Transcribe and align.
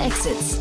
Exits. 0.00 0.58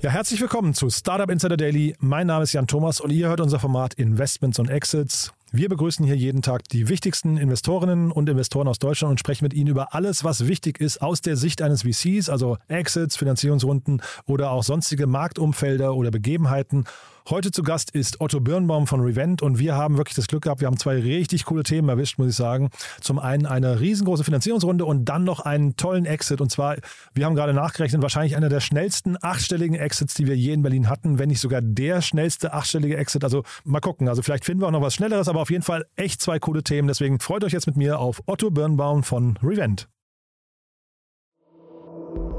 Ja, 0.00 0.10
herzlich 0.10 0.40
willkommen 0.40 0.74
zu 0.74 0.90
Startup 0.90 1.28
Insider 1.28 1.56
Daily. 1.56 1.96
Mein 1.98 2.28
Name 2.28 2.44
ist 2.44 2.52
Jan 2.52 2.68
Thomas 2.68 3.00
und 3.00 3.10
ihr 3.10 3.28
hört 3.28 3.40
unser 3.40 3.58
Format 3.58 3.94
Investments 3.94 4.60
und 4.60 4.70
Exits. 4.70 5.32
Wir 5.50 5.70
begrüßen 5.70 6.04
hier 6.04 6.14
jeden 6.14 6.42
Tag 6.42 6.68
die 6.68 6.90
wichtigsten 6.90 7.38
Investorinnen 7.38 8.12
und 8.12 8.28
Investoren 8.28 8.68
aus 8.68 8.78
Deutschland 8.78 9.12
und 9.12 9.18
sprechen 9.18 9.46
mit 9.46 9.54
ihnen 9.54 9.68
über 9.68 9.94
alles, 9.94 10.22
was 10.22 10.46
wichtig 10.46 10.78
ist 10.78 11.00
aus 11.00 11.22
der 11.22 11.36
Sicht 11.36 11.62
eines 11.62 11.84
VCs, 11.84 12.28
also 12.28 12.58
Exits, 12.68 13.16
Finanzierungsrunden 13.16 14.02
oder 14.26 14.50
auch 14.50 14.62
sonstige 14.62 15.06
Marktumfelder 15.06 15.94
oder 15.94 16.10
Begebenheiten. 16.10 16.84
Heute 17.30 17.50
zu 17.50 17.62
Gast 17.62 17.90
ist 17.90 18.22
Otto 18.22 18.40
Birnbaum 18.40 18.86
von 18.86 19.00
Revent 19.00 19.42
und 19.42 19.58
wir 19.58 19.74
haben 19.74 19.98
wirklich 19.98 20.14
das 20.14 20.28
Glück 20.28 20.44
gehabt, 20.44 20.62
wir 20.62 20.66
haben 20.66 20.78
zwei 20.78 20.98
richtig 20.98 21.44
coole 21.44 21.62
Themen 21.62 21.86
erwischt, 21.90 22.18
muss 22.18 22.28
ich 22.28 22.34
sagen. 22.34 22.70
Zum 23.02 23.18
einen 23.18 23.44
eine 23.44 23.80
riesengroße 23.80 24.24
Finanzierungsrunde 24.24 24.86
und 24.86 25.04
dann 25.04 25.24
noch 25.24 25.40
einen 25.40 25.76
tollen 25.76 26.06
Exit. 26.06 26.40
Und 26.40 26.50
zwar, 26.50 26.76
wir 27.12 27.26
haben 27.26 27.34
gerade 27.34 27.52
nachgerechnet, 27.52 28.00
wahrscheinlich 28.00 28.34
einer 28.34 28.48
der 28.48 28.60
schnellsten 28.60 29.18
achtstelligen 29.20 29.76
Exits, 29.76 30.14
die 30.14 30.26
wir 30.26 30.38
je 30.38 30.54
in 30.54 30.62
Berlin 30.62 30.88
hatten, 30.88 31.18
wenn 31.18 31.28
nicht 31.28 31.40
sogar 31.40 31.60
der 31.60 32.00
schnellste 32.00 32.54
achtstellige 32.54 32.96
Exit. 32.96 33.22
Also 33.24 33.42
mal 33.62 33.80
gucken, 33.80 34.08
also 34.08 34.22
vielleicht 34.22 34.46
finden 34.46 34.62
wir 34.62 34.68
auch 34.68 34.72
noch 34.72 34.80
was 34.80 34.94
Schnelleres, 34.94 35.28
aber 35.28 35.37
auf 35.40 35.50
jeden 35.50 35.62
Fall 35.62 35.86
echt 35.96 36.20
zwei 36.20 36.38
coole 36.38 36.62
Themen. 36.62 36.88
Deswegen 36.88 37.20
freut 37.20 37.44
euch 37.44 37.52
jetzt 37.52 37.66
mit 37.66 37.76
mir 37.76 37.98
auf 37.98 38.22
Otto 38.26 38.50
Birnbaum 38.50 39.02
von 39.02 39.38
Revent. 39.42 39.88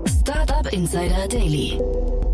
Startup 0.08 0.72
Insider 0.72 1.28
Daily. 1.28 1.80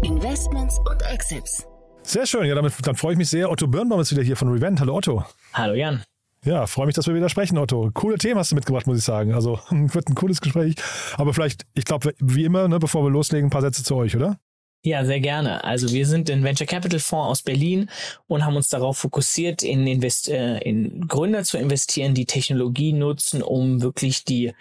Investments 0.03 0.77
und 0.79 1.01
Exits. 1.11 1.65
Sehr 2.03 2.25
schön, 2.25 2.45
ja, 2.45 2.53
damit 2.53 2.73
dann 2.83 2.95
freue 2.95 3.13
ich 3.13 3.17
mich 3.17 3.29
sehr. 3.29 3.49
Otto 3.49 3.67
Birnbaum 3.67 3.99
ist 3.99 4.11
wieder 4.11 4.21
hier 4.21 4.35
von 4.35 4.49
Revent. 4.49 4.79
Hallo 4.79 4.95
Otto. 4.95 5.23
Hallo 5.53 5.73
Jan. 5.73 6.03
Ja, 6.45 6.67
freue 6.67 6.85
mich, 6.85 6.93
dass 6.93 7.07
wir 7.07 7.15
wieder 7.15 7.29
sprechen, 7.29 7.57
Otto. 7.57 7.89
Coole 7.91 8.19
Themen 8.19 8.37
hast 8.37 8.51
du 8.51 8.55
mitgebracht, 8.55 8.85
muss 8.85 8.99
ich 8.99 9.03
sagen. 9.03 9.33
Also 9.33 9.59
wird 9.71 10.09
ein 10.09 10.15
cooles 10.15 10.41
Gespräch. 10.41 10.75
Aber 11.17 11.33
vielleicht, 11.33 11.65
ich 11.73 11.85
glaube, 11.85 12.13
wie 12.19 12.45
immer, 12.45 12.67
ne, 12.67 12.77
bevor 12.77 13.03
wir 13.03 13.09
loslegen, 13.09 13.47
ein 13.47 13.49
paar 13.49 13.61
Sätze 13.61 13.83
zu 13.83 13.95
euch, 13.95 14.15
oder? 14.15 14.37
Ja, 14.85 15.03
sehr 15.03 15.19
gerne. 15.19 15.63
Also 15.63 15.91
wir 15.91 16.05
sind 16.05 16.29
ein 16.29 16.43
Venture 16.43 16.67
Capital 16.67 16.99
Fonds 16.99 17.31
aus 17.31 17.41
Berlin 17.41 17.89
und 18.27 18.45
haben 18.45 18.55
uns 18.55 18.69
darauf 18.69 18.99
fokussiert, 18.99 19.63
in, 19.63 19.87
Invest 19.87 20.29
äh, 20.29 20.59
in 20.59 21.07
Gründer 21.07 21.43
zu 21.43 21.57
investieren, 21.57 22.13
die 22.13 22.27
Technologie 22.27 22.93
nutzen, 22.93 23.41
um 23.41 23.81
wirklich 23.81 24.25
die 24.25 24.53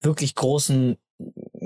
wirklich 0.00 0.34
großen 0.34 0.96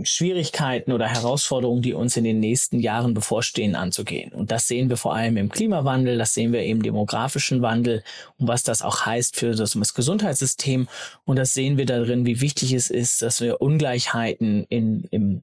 Schwierigkeiten 0.03 0.93
oder 0.93 1.09
Herausforderungen, 1.09 1.81
die 1.81 1.95
uns 1.95 2.15
in 2.19 2.25
den 2.25 2.39
nächsten 2.39 2.81
Jahren 2.81 3.15
bevorstehen, 3.15 3.75
anzugehen. 3.75 4.31
Und 4.33 4.51
das 4.51 4.69
sehen 4.69 4.91
wir 4.91 4.99
vor 4.99 5.15
allem 5.15 5.39
im 5.39 5.49
Klimawandel, 5.49 6.19
das 6.19 6.35
sehen 6.35 6.53
wir 6.53 6.65
im 6.65 6.83
demografischen 6.83 7.63
Wandel 7.63 8.05
und 8.37 8.47
was 8.47 8.63
das 8.63 8.83
auch 8.83 9.07
heißt 9.07 9.37
für 9.37 9.55
das, 9.55 9.95
Gesundheitssystem. 9.95 10.87
Und 11.25 11.37
das 11.37 11.55
sehen 11.55 11.79
wir 11.79 11.87
darin, 11.87 12.27
wie 12.27 12.43
wichtig 12.43 12.75
es 12.75 12.91
ist, 12.91 13.23
dass 13.23 13.41
wir 13.41 13.63
Ungleichheiten 13.63 14.67
in, 14.69 15.05
im 15.11 15.43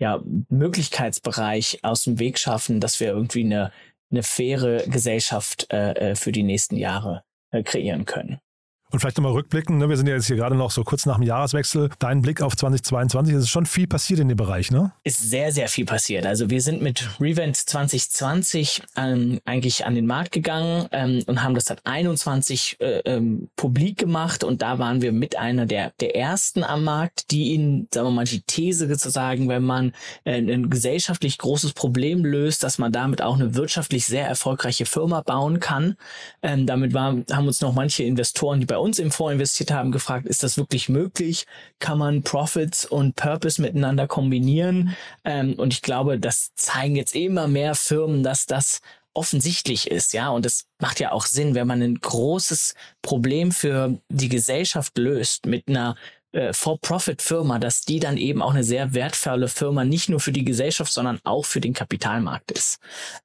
ja, 0.00 0.20
Möglichkeitsbereich 0.48 1.80
aus 1.82 2.04
dem 2.04 2.18
Weg 2.18 2.38
schaffen, 2.38 2.80
dass 2.80 2.98
wir 2.98 3.08
irgendwie 3.08 3.44
eine, 3.44 3.70
eine 4.10 4.22
faire 4.22 4.82
Gesellschaft 4.86 5.68
äh, 5.72 5.92
äh 5.92 6.14
für 6.16 6.32
die 6.32 6.42
nächsten 6.42 6.76
Jahre 6.76 7.22
äh, 7.50 7.62
kreieren 7.62 8.06
können. 8.06 8.40
Und 8.90 8.98
vielleicht 8.98 9.18
nochmal 9.18 9.32
rückblicken, 9.32 9.78
ne? 9.78 9.88
wir 9.88 9.96
sind 9.96 10.08
ja 10.08 10.14
jetzt 10.14 10.26
hier 10.26 10.34
gerade 10.34 10.56
noch 10.56 10.72
so 10.72 10.82
kurz 10.82 11.06
nach 11.06 11.14
dem 11.14 11.22
Jahreswechsel. 11.22 11.90
Dein 12.00 12.22
Blick 12.22 12.42
auf 12.42 12.56
2022, 12.56 13.34
es 13.36 13.44
ist 13.44 13.48
schon 13.50 13.66
viel 13.66 13.86
passiert 13.86 14.18
in 14.18 14.26
dem 14.26 14.36
Bereich, 14.36 14.72
ne? 14.72 14.90
Ist 15.04 15.30
sehr, 15.30 15.52
sehr 15.52 15.68
viel 15.68 15.84
passiert. 15.84 16.26
Also 16.26 16.50
wir 16.50 16.60
sind 16.60 16.82
mit 16.82 17.08
Revent 17.20 17.56
2020 17.56 18.82
ähm, 18.96 19.40
eigentlich 19.44 19.86
an 19.86 19.94
den 19.94 20.06
Markt 20.06 20.32
gegangen 20.32 20.88
ähm, 20.90 21.22
und 21.26 21.44
haben 21.44 21.54
das 21.54 21.66
dann 21.66 21.78
21 21.84 22.78
äh, 22.80 22.98
ähm, 23.04 23.48
publik 23.54 23.96
gemacht 23.96 24.42
und 24.42 24.60
da 24.60 24.80
waren 24.80 25.02
wir 25.02 25.12
mit 25.12 25.38
einer 25.38 25.66
der, 25.66 25.92
der 26.00 26.16
ersten 26.16 26.64
am 26.64 26.82
Markt, 26.82 27.30
die 27.30 27.52
ihnen, 27.52 27.86
sagen 27.94 28.08
wir 28.08 28.12
mal, 28.12 28.24
die 28.24 28.42
These 28.42 28.88
sozusagen, 28.88 29.48
wenn 29.48 29.62
man 29.62 29.92
äh, 30.24 30.40
ein 30.40 30.68
gesellschaftlich 30.68 31.38
großes 31.38 31.74
Problem 31.74 32.24
löst, 32.24 32.64
dass 32.64 32.78
man 32.78 32.90
damit 32.90 33.22
auch 33.22 33.36
eine 33.36 33.54
wirtschaftlich 33.54 34.06
sehr 34.06 34.26
erfolgreiche 34.26 34.84
Firma 34.84 35.20
bauen 35.20 35.60
kann. 35.60 35.94
Ähm, 36.42 36.66
damit 36.66 36.92
war, 36.92 37.16
haben 37.30 37.46
uns 37.46 37.60
noch 37.60 37.72
manche 37.72 38.02
Investoren, 38.02 38.58
die 38.58 38.66
bei 38.66 38.79
uns 38.80 38.98
im 38.98 39.10
Fonds 39.10 39.34
investiert 39.34 39.70
haben, 39.70 39.92
gefragt, 39.92 40.26
ist 40.26 40.42
das 40.42 40.56
wirklich 40.56 40.88
möglich? 40.88 41.46
Kann 41.78 41.98
man 41.98 42.22
Profits 42.22 42.84
und 42.84 43.16
Purpose 43.16 43.60
miteinander 43.60 44.06
kombinieren? 44.06 44.96
Ähm, 45.24 45.54
und 45.54 45.72
ich 45.72 45.82
glaube, 45.82 46.18
das 46.18 46.54
zeigen 46.54 46.96
jetzt 46.96 47.14
immer 47.14 47.48
mehr 47.48 47.74
Firmen, 47.74 48.22
dass 48.22 48.46
das 48.46 48.80
offensichtlich 49.12 49.90
ist, 49.90 50.12
ja, 50.12 50.30
und 50.30 50.46
es 50.46 50.66
macht 50.78 51.00
ja 51.00 51.12
auch 51.12 51.26
Sinn, 51.26 51.54
wenn 51.54 51.66
man 51.66 51.82
ein 51.82 51.96
großes 51.96 52.74
Problem 53.02 53.50
für 53.50 53.98
die 54.08 54.28
Gesellschaft 54.28 54.96
löst 54.98 55.46
mit 55.46 55.68
einer 55.68 55.96
äh, 56.32 56.52
For-Profit-Firma, 56.52 57.58
dass 57.58 57.82
die 57.82 58.00
dann 58.00 58.16
eben 58.16 58.42
auch 58.42 58.52
eine 58.52 58.64
sehr 58.64 58.94
wertvolle 58.94 59.48
Firma 59.48 59.84
nicht 59.84 60.08
nur 60.08 60.20
für 60.20 60.32
die 60.32 60.44
Gesellschaft, 60.44 60.92
sondern 60.92 61.20
auch 61.24 61.44
für 61.44 61.60
den 61.60 61.74
Kapitalmarkt 61.74 62.50
ist, 62.52 62.78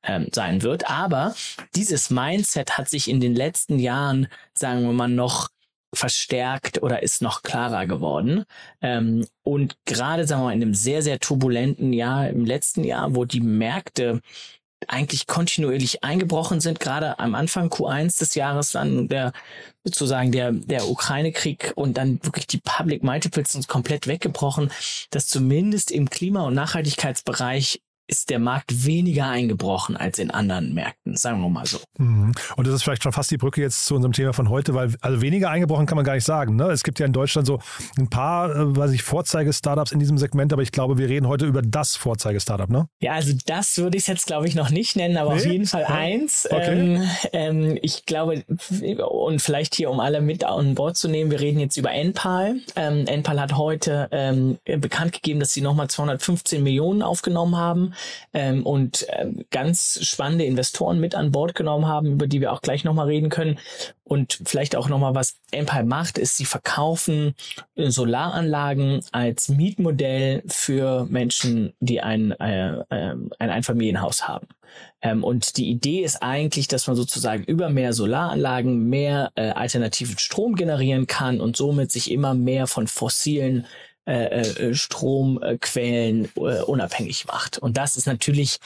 ähm, 0.04 0.28
sein 0.34 0.62
wird. 0.62 0.90
Aber 0.90 1.36
dieses 1.76 2.10
Mindset 2.10 2.78
hat 2.78 2.90
sich 2.90 3.10
in 3.10 3.20
den 3.20 3.36
letzten 3.36 3.80
Jahren, 3.80 4.28
sagen 4.54 4.84
wir 4.84 4.94
mal, 4.94 5.08
noch 5.08 5.50
verstärkt 5.94 6.82
oder 6.84 7.04
ist 7.04 7.22
noch 7.22 7.42
klarer 7.42 7.88
geworden. 7.88 8.44
Ähm, 8.82 9.26
und 9.44 9.78
gerade, 9.86 10.28
sagen 10.28 10.42
wir 10.42 10.46
mal, 10.46 10.54
in 10.54 10.62
einem 10.62 10.74
sehr, 10.74 11.02
sehr 11.02 11.20
turbulenten 11.20 11.94
Jahr, 11.94 12.30
im 12.30 12.46
letzten 12.46 12.84
Jahr, 12.84 13.16
wo 13.16 13.26
die 13.26 13.42
Märkte 13.42 14.22
eigentlich 14.88 15.28
kontinuierlich 15.28 16.04
eingebrochen 16.04 16.60
sind, 16.60 16.80
gerade 16.80 17.20
am 17.20 17.36
Anfang 17.36 17.70
Q1 17.70 18.20
des 18.20 18.36
Jahres, 18.36 18.72
dann 18.72 19.08
der 19.08 19.32
sozusagen 19.84 20.32
der, 20.32 20.52
der 20.52 20.88
Ukraine-Krieg 20.88 21.74
und 21.76 21.96
dann 21.98 22.20
wirklich 22.24 22.48
die 22.48 22.60
Public 22.60 23.04
Multiples 23.04 23.52
sind 23.52 23.68
komplett 23.68 24.08
weggebrochen, 24.08 24.72
dass 25.12 25.28
zumindest 25.28 25.92
im 25.92 26.10
Klima- 26.10 26.46
und 26.46 26.56
Nachhaltigkeitsbereich 26.56 27.82
ist 28.08 28.30
der 28.30 28.40
Markt 28.40 28.86
weniger 28.86 29.28
eingebrochen 29.28 29.98
als 29.98 30.20
in 30.20 30.32
anderen 30.32 30.74
Märkten, 30.74 31.16
sagen 31.16 31.42
wir 31.42 31.50
mal 31.50 31.66
so. 31.66 31.80
Mhm. 31.98 32.34
Und 32.56 32.68
das 32.68 32.76
ist 32.76 32.84
vielleicht 32.84 33.04
schon 33.04 33.12
fast 33.12 33.32
die 33.32 33.38
Brücke 33.38 33.62
jetzt 33.62 33.86
zu 33.86 33.96
unserem 33.96 34.14
Thema 34.14 34.34
von 34.34 34.50
heute, 34.50 34.74
weil 34.74 34.94
also 35.02 35.22
weniger 35.22 35.50
eingebrochen 35.50 35.86
kann 35.86 35.96
man 35.96 36.06
gar 36.06 36.16
nicht 36.16 36.26
sagen. 36.26 36.56
Ne? 36.56 36.66
Es 36.66 36.84
gibt 36.84 37.00
ja 37.00 37.06
in 37.06 37.14
Deutschland 37.14 37.48
so 37.48 37.60
ein 37.98 38.10
paar, 38.10 38.56
äh, 38.56 38.76
weiß 38.76 38.92
ich, 38.92 39.04
Vorzeige-Startups 39.04 39.92
in 39.92 40.00
diesem 40.00 40.18
Segment, 40.18 40.54
aber 40.54 40.62
ich 40.62 40.72
glaube, 40.72 40.98
wir 40.98 41.10
reden 41.10 41.28
heute 41.28 41.46
über 41.46 41.62
das 41.62 41.96
Vorzeige-Startup, 41.96 42.70
ne? 42.70 42.88
Ja, 43.02 43.14
also 43.14 43.34
das 43.46 43.78
würde 43.78 43.98
ich 43.98 44.08
jetzt, 44.08 44.28
glaube 44.28 44.48
ich, 44.48 44.56
noch 44.56 44.70
nicht 44.70 44.96
nennen, 44.96 45.18
aber 45.18 45.34
nee? 45.34 45.42
auf 45.42 45.46
jeden 45.46 45.66
Fall 45.66 45.82
ja. 45.82 45.96
eins. 45.96 46.48
Okay. 46.50 46.96
Ähm, 46.96 47.10
ähm, 47.34 47.80
ich 47.82 48.06
glaube, 48.06 48.44
und 49.10 49.42
vielleicht 49.42 49.76
hier, 49.76 49.90
um 49.90 50.00
alle 50.00 50.22
mit 50.22 50.44
an 50.44 50.76
Bord 50.76 50.98
zu 50.98 51.08
nehmen, 51.08 51.32
wir 51.32 51.40
reden 51.40 51.60
jetzt 51.60 51.78
über 51.78 51.92
Enpal. 51.92 52.58
Ähm, 52.76 53.08
Enpal 53.08 53.40
hat 53.40 53.58
heute 53.58 54.08
ähm, 54.12 54.58
bekannt 54.66 55.14
gegeben, 55.14 55.40
dass 55.40 55.54
sie 55.54 55.62
nochmal 55.62 55.90
215 55.90 56.62
Millionen 56.62 57.02
aufgenommen 57.02 57.56
haben 57.56 57.95
ähm, 58.34 58.66
und 58.66 59.06
ähm, 59.10 59.46
ganz 59.52 60.00
spannende 60.04 60.46
Investoren 60.46 61.00
mit 61.00 61.16
an 61.16 61.32
Bord 61.32 61.56
genommen 61.56 61.88
haben, 61.88 62.14
über 62.14 62.28
die 62.28 62.42
wir 62.42 62.52
auch 62.52 62.62
gleich 62.62 62.84
nochmal 62.84 63.08
reden 63.08 63.30
können. 63.30 63.60
Und 64.04 64.40
vielleicht 64.46 64.76
auch 64.76 64.88
nochmal, 64.88 65.16
was 65.16 65.40
Empire 65.52 65.84
macht, 65.84 66.18
ist, 66.18 66.38
sie 66.38 66.46
verkaufen 66.46 67.36
äh, 67.76 67.90
Solaranlagen 67.90 69.02
als 69.12 69.50
Mietmodell 69.50 70.44
für 70.48 71.06
Menschen, 71.06 71.74
die 71.80 72.02
ein, 72.02 72.32
äh, 72.32 72.78
äh, 72.90 73.16
ein 73.40 73.50
Einfamilienhaus 73.50 74.28
haben. 74.28 74.48
Ähm, 75.02 75.24
und 75.24 75.58
die 75.58 75.70
Idee 75.70 76.02
ist 76.02 76.22
eigentlich, 76.22 76.68
dass 76.68 76.88
man 76.88 76.96
sozusagen 76.96 77.44
über 77.44 77.70
mehr 77.70 77.94
Solaranlagen 77.94 78.90
mehr 78.90 79.32
äh, 79.36 79.50
alternativen 79.50 80.18
Strom 80.18 80.56
generieren 80.56 81.08
kann 81.08 81.42
und 81.42 81.58
somit 81.58 81.92
sich 81.92 82.12
immer 82.12 82.34
mehr 82.34 82.68
von 82.68 82.88
fossilen 82.88 83.66
äh, 84.06 84.42
äh, 84.42 84.76
Stromquellen 84.76 86.26
äh, 86.36 86.62
unabhängig 86.62 87.26
macht. 87.26 87.58
Und 87.58 87.78
das 87.78 87.98
ist 87.98 88.06
natürlich 88.06 88.60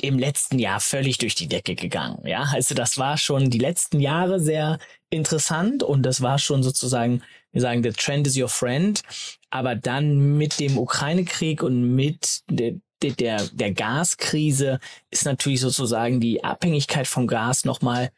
im 0.00 0.18
letzten 0.18 0.58
Jahr 0.58 0.80
völlig 0.80 1.18
durch 1.18 1.34
die 1.34 1.46
Decke 1.46 1.74
gegangen. 1.74 2.26
Ja, 2.26 2.48
also 2.52 2.74
das 2.74 2.98
war 2.98 3.16
schon 3.16 3.50
die 3.50 3.58
letzten 3.58 4.00
Jahre 4.00 4.40
sehr 4.40 4.78
interessant 5.10 5.82
und 5.82 6.02
das 6.02 6.20
war 6.22 6.38
schon 6.38 6.62
sozusagen, 6.62 7.22
wir 7.52 7.60
sagen, 7.60 7.82
the 7.82 7.90
trend 7.90 8.26
is 8.26 8.36
your 8.36 8.48
friend. 8.48 9.02
Aber 9.50 9.76
dann 9.76 10.38
mit 10.38 10.58
dem 10.58 10.78
Ukraine-Krieg 10.78 11.62
und 11.62 11.94
mit 11.94 12.42
der, 12.50 12.74
der, 13.02 13.42
der 13.52 13.72
Gaskrise 13.72 14.80
ist 15.10 15.26
natürlich 15.26 15.60
sozusagen 15.60 16.20
die 16.20 16.42
Abhängigkeit 16.42 17.06
vom 17.06 17.26
Gas 17.26 17.64
nochmal 17.64 18.10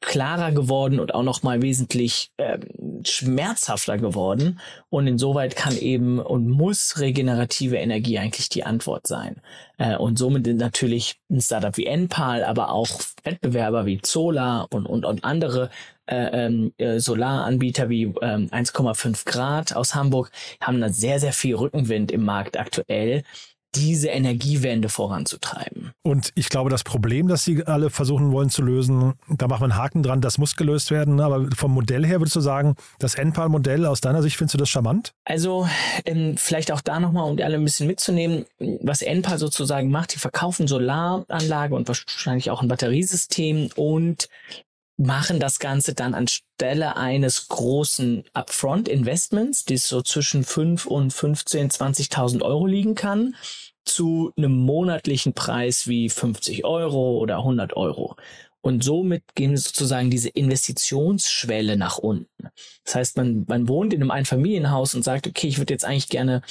klarer 0.00 0.52
geworden 0.52 1.00
und 1.00 1.14
auch 1.14 1.22
noch 1.22 1.42
mal 1.42 1.62
wesentlich 1.62 2.30
ähm, 2.38 2.60
schmerzhafter 3.04 3.98
geworden. 3.98 4.60
Und 4.88 5.06
insoweit 5.06 5.56
kann 5.56 5.76
eben 5.76 6.18
und 6.18 6.48
muss 6.48 6.98
regenerative 6.98 7.76
Energie 7.76 8.18
eigentlich 8.18 8.48
die 8.48 8.64
Antwort 8.64 9.06
sein. 9.06 9.40
Äh, 9.78 9.96
und 9.96 10.18
somit 10.18 10.46
natürlich 10.46 11.16
ein 11.30 11.40
Startup 11.40 11.76
wie 11.76 11.86
Enpal, 11.86 12.44
aber 12.44 12.70
auch 12.70 12.88
Wettbewerber 13.24 13.86
wie 13.86 14.00
Zola 14.00 14.62
und, 14.70 14.86
und, 14.86 15.04
und 15.04 15.24
andere 15.24 15.70
äh, 16.06 16.46
ähm, 16.46 16.72
äh, 16.78 16.98
Solaranbieter 16.98 17.88
wie 17.88 18.02
ähm, 18.20 18.48
1,5 18.48 19.24
Grad 19.26 19.76
aus 19.76 19.94
Hamburg 19.94 20.32
haben 20.60 20.80
da 20.80 20.88
sehr, 20.88 21.20
sehr 21.20 21.32
viel 21.32 21.54
Rückenwind 21.54 22.10
im 22.10 22.24
Markt 22.24 22.58
aktuell 22.58 23.22
diese 23.74 24.08
Energiewende 24.08 24.88
voranzutreiben. 24.88 25.92
Und 26.02 26.32
ich 26.34 26.48
glaube, 26.48 26.70
das 26.70 26.82
Problem, 26.82 27.28
das 27.28 27.44
Sie 27.44 27.64
alle 27.66 27.90
versuchen 27.90 28.32
wollen 28.32 28.50
zu 28.50 28.62
lösen, 28.62 29.14
da 29.28 29.46
machen 29.46 29.62
wir 29.62 29.64
einen 29.64 29.76
Haken 29.76 30.02
dran, 30.02 30.20
das 30.20 30.38
muss 30.38 30.56
gelöst 30.56 30.90
werden. 30.90 31.20
Aber 31.20 31.48
vom 31.54 31.72
Modell 31.72 32.04
her 32.04 32.20
würdest 32.20 32.36
du 32.36 32.40
sagen, 32.40 32.74
das 32.98 33.14
NPAL-Modell 33.14 33.86
aus 33.86 34.00
deiner 34.00 34.22
Sicht, 34.22 34.36
findest 34.36 34.54
du 34.54 34.58
das 34.58 34.68
charmant? 34.68 35.12
Also 35.24 35.68
ähm, 36.04 36.36
vielleicht 36.36 36.72
auch 36.72 36.80
da 36.80 36.98
nochmal, 36.98 37.30
um 37.30 37.36
die 37.36 37.44
alle 37.44 37.56
ein 37.56 37.64
bisschen 37.64 37.86
mitzunehmen, 37.86 38.44
was 38.58 39.02
NPAL 39.02 39.38
sozusagen 39.38 39.90
macht, 39.90 40.14
die 40.14 40.18
verkaufen 40.18 40.66
Solaranlage 40.66 41.74
und 41.74 41.86
wahrscheinlich 41.88 42.50
auch 42.50 42.62
ein 42.62 42.68
Batteriesystem 42.68 43.70
und 43.76 44.28
machen 45.00 45.40
das 45.40 45.58
Ganze 45.58 45.94
dann 45.94 46.14
anstelle 46.14 46.96
eines 46.96 47.48
großen 47.48 48.24
Upfront-Investments, 48.34 49.64
das 49.64 49.88
so 49.88 50.02
zwischen 50.02 50.44
5 50.44 50.84
und 50.86 51.12
15, 51.12 51.70
20.000 51.70 52.42
Euro 52.42 52.66
liegen 52.66 52.94
kann, 52.94 53.34
zu 53.86 54.32
einem 54.36 54.52
monatlichen 54.52 55.32
Preis 55.32 55.88
wie 55.88 56.10
50 56.10 56.66
Euro 56.66 57.18
oder 57.18 57.38
100 57.38 57.76
Euro. 57.76 58.16
Und 58.60 58.84
somit 58.84 59.22
gehen 59.34 59.56
sozusagen 59.56 60.10
diese 60.10 60.28
Investitionsschwelle 60.28 61.78
nach 61.78 61.96
unten. 61.96 62.50
Das 62.84 62.94
heißt, 62.94 63.16
man, 63.16 63.46
man 63.48 63.68
wohnt 63.68 63.94
in 63.94 64.02
einem 64.02 64.10
Einfamilienhaus 64.10 64.94
und 64.94 65.02
sagt, 65.02 65.26
okay, 65.26 65.48
ich 65.48 65.56
würde 65.56 65.72
jetzt 65.72 65.86
eigentlich 65.86 66.10
gerne 66.10 66.42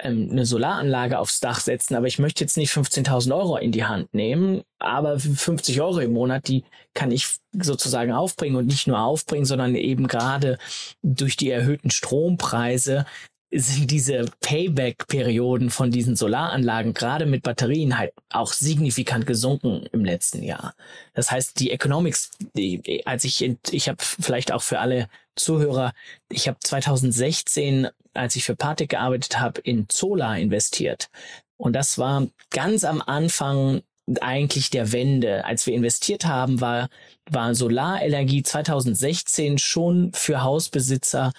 ähm, 0.00 0.28
eine 0.30 0.46
Solaranlage 0.46 1.18
aufs 1.18 1.40
Dach 1.40 1.60
setzen, 1.60 1.94
aber 1.94 2.06
ich 2.06 2.18
möchte 2.18 2.44
jetzt 2.44 2.56
nicht 2.56 2.72
15.000 2.72 3.34
Euro 3.36 3.56
in 3.56 3.72
die 3.72 3.84
Hand 3.84 4.14
nehmen, 4.14 4.62
aber 4.78 5.18
50 5.18 5.80
Euro 5.80 5.98
im 5.98 6.12
Monat, 6.12 6.48
die 6.48 6.64
kann 6.94 7.10
ich 7.10 7.28
sozusagen 7.52 8.12
aufbringen 8.12 8.56
und 8.56 8.66
nicht 8.66 8.86
nur 8.86 9.00
aufbringen, 9.00 9.44
sondern 9.44 9.74
eben 9.74 10.06
gerade 10.06 10.58
durch 11.02 11.36
die 11.36 11.50
erhöhten 11.50 11.90
Strompreise 11.90 13.06
sind 13.50 13.90
diese 13.90 14.26
Payback-Perioden 14.40 15.70
von 15.70 15.90
diesen 15.90 16.16
Solaranlagen 16.16 16.92
gerade 16.92 17.24
mit 17.24 17.42
Batterien 17.42 17.96
halt 17.96 18.12
auch 18.28 18.52
signifikant 18.52 19.26
gesunken 19.26 19.86
im 19.92 20.04
letzten 20.04 20.42
Jahr. 20.42 20.74
Das 21.14 21.30
heißt, 21.30 21.58
die 21.58 21.70
Economics, 21.70 22.30
die, 22.56 23.02
als 23.06 23.24
ich, 23.24 23.42
ich 23.70 23.88
habe 23.88 23.98
vielleicht 24.00 24.52
auch 24.52 24.62
für 24.62 24.80
alle 24.80 25.08
Zuhörer, 25.38 25.92
ich 26.28 26.48
habe 26.48 26.58
2016, 26.60 27.88
als 28.14 28.36
ich 28.36 28.44
für 28.44 28.56
Patek 28.56 28.90
gearbeitet 28.90 29.40
habe, 29.40 29.60
in 29.60 29.88
Zola 29.88 30.36
investiert. 30.36 31.10
Und 31.56 31.72
das 31.74 31.98
war 31.98 32.26
ganz 32.50 32.84
am 32.84 33.02
Anfang 33.02 33.82
eigentlich 34.20 34.70
der 34.70 34.92
Wende. 34.92 35.44
Als 35.44 35.66
wir 35.66 35.74
investiert 35.74 36.24
haben, 36.24 36.60
war, 36.60 36.88
war 37.30 37.54
Solarenergie 37.54 38.42
2016 38.42 39.58
schon 39.58 40.12
für 40.14 40.42
Hausbesitzer 40.42 41.32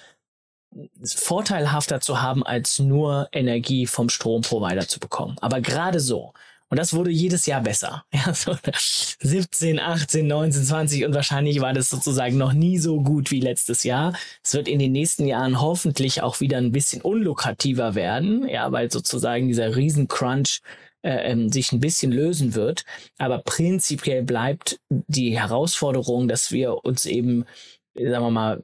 vorteilhafter 1.04 2.00
zu 2.00 2.22
haben, 2.22 2.46
als 2.46 2.80
nur 2.80 3.28
Energie 3.32 3.88
vom 3.88 4.10
Stromprovider 4.10 4.88
zu 4.88 5.00
bekommen. 5.00 5.38
Aber 5.42 5.62
gerade 5.62 6.00
so. 6.00 6.34
Und 6.70 6.78
das 6.78 6.94
wurde 6.94 7.10
jedes 7.10 7.46
Jahr 7.46 7.62
besser. 7.62 8.04
Ja, 8.14 8.34
so 8.34 8.56
17, 9.22 9.80
18, 9.80 10.28
19, 10.28 10.64
20 10.64 11.06
und 11.06 11.14
wahrscheinlich 11.16 11.62
war 11.62 11.74
das 11.74 11.90
sozusagen 11.90 12.38
noch 12.38 12.54
nie 12.54 12.78
so 12.78 13.02
gut 13.02 13.32
wie 13.32 13.40
letztes 13.40 13.84
Jahr. 13.84 14.14
Es 14.44 14.54
wird 14.54 14.68
in 14.68 14.80
den 14.80 14.92
nächsten 14.92 15.26
Jahren 15.26 15.62
hoffentlich 15.62 16.22
auch 16.22 16.40
wieder 16.40 16.58
ein 16.58 16.72
bisschen 16.72 17.02
unlukrativer 17.02 17.96
werden, 17.96 18.48
ja, 18.48 18.72
weil 18.72 18.92
sozusagen 18.92 19.48
dieser 19.48 19.76
Riesencrunch 19.76 20.62
äh, 21.02 21.32
ähm, 21.32 21.50
sich 21.50 21.72
ein 21.72 21.80
bisschen 21.80 22.12
lösen 22.12 22.56
wird. 22.56 22.84
Aber 23.18 23.40
prinzipiell 23.40 24.24
bleibt 24.24 24.80
die 24.90 25.40
Herausforderung, 25.40 26.28
dass 26.28 26.52
wir 26.52 26.84
uns 26.84 27.06
eben, 27.06 27.46
sagen 27.96 28.26
wir 28.26 28.32
mal, 28.32 28.64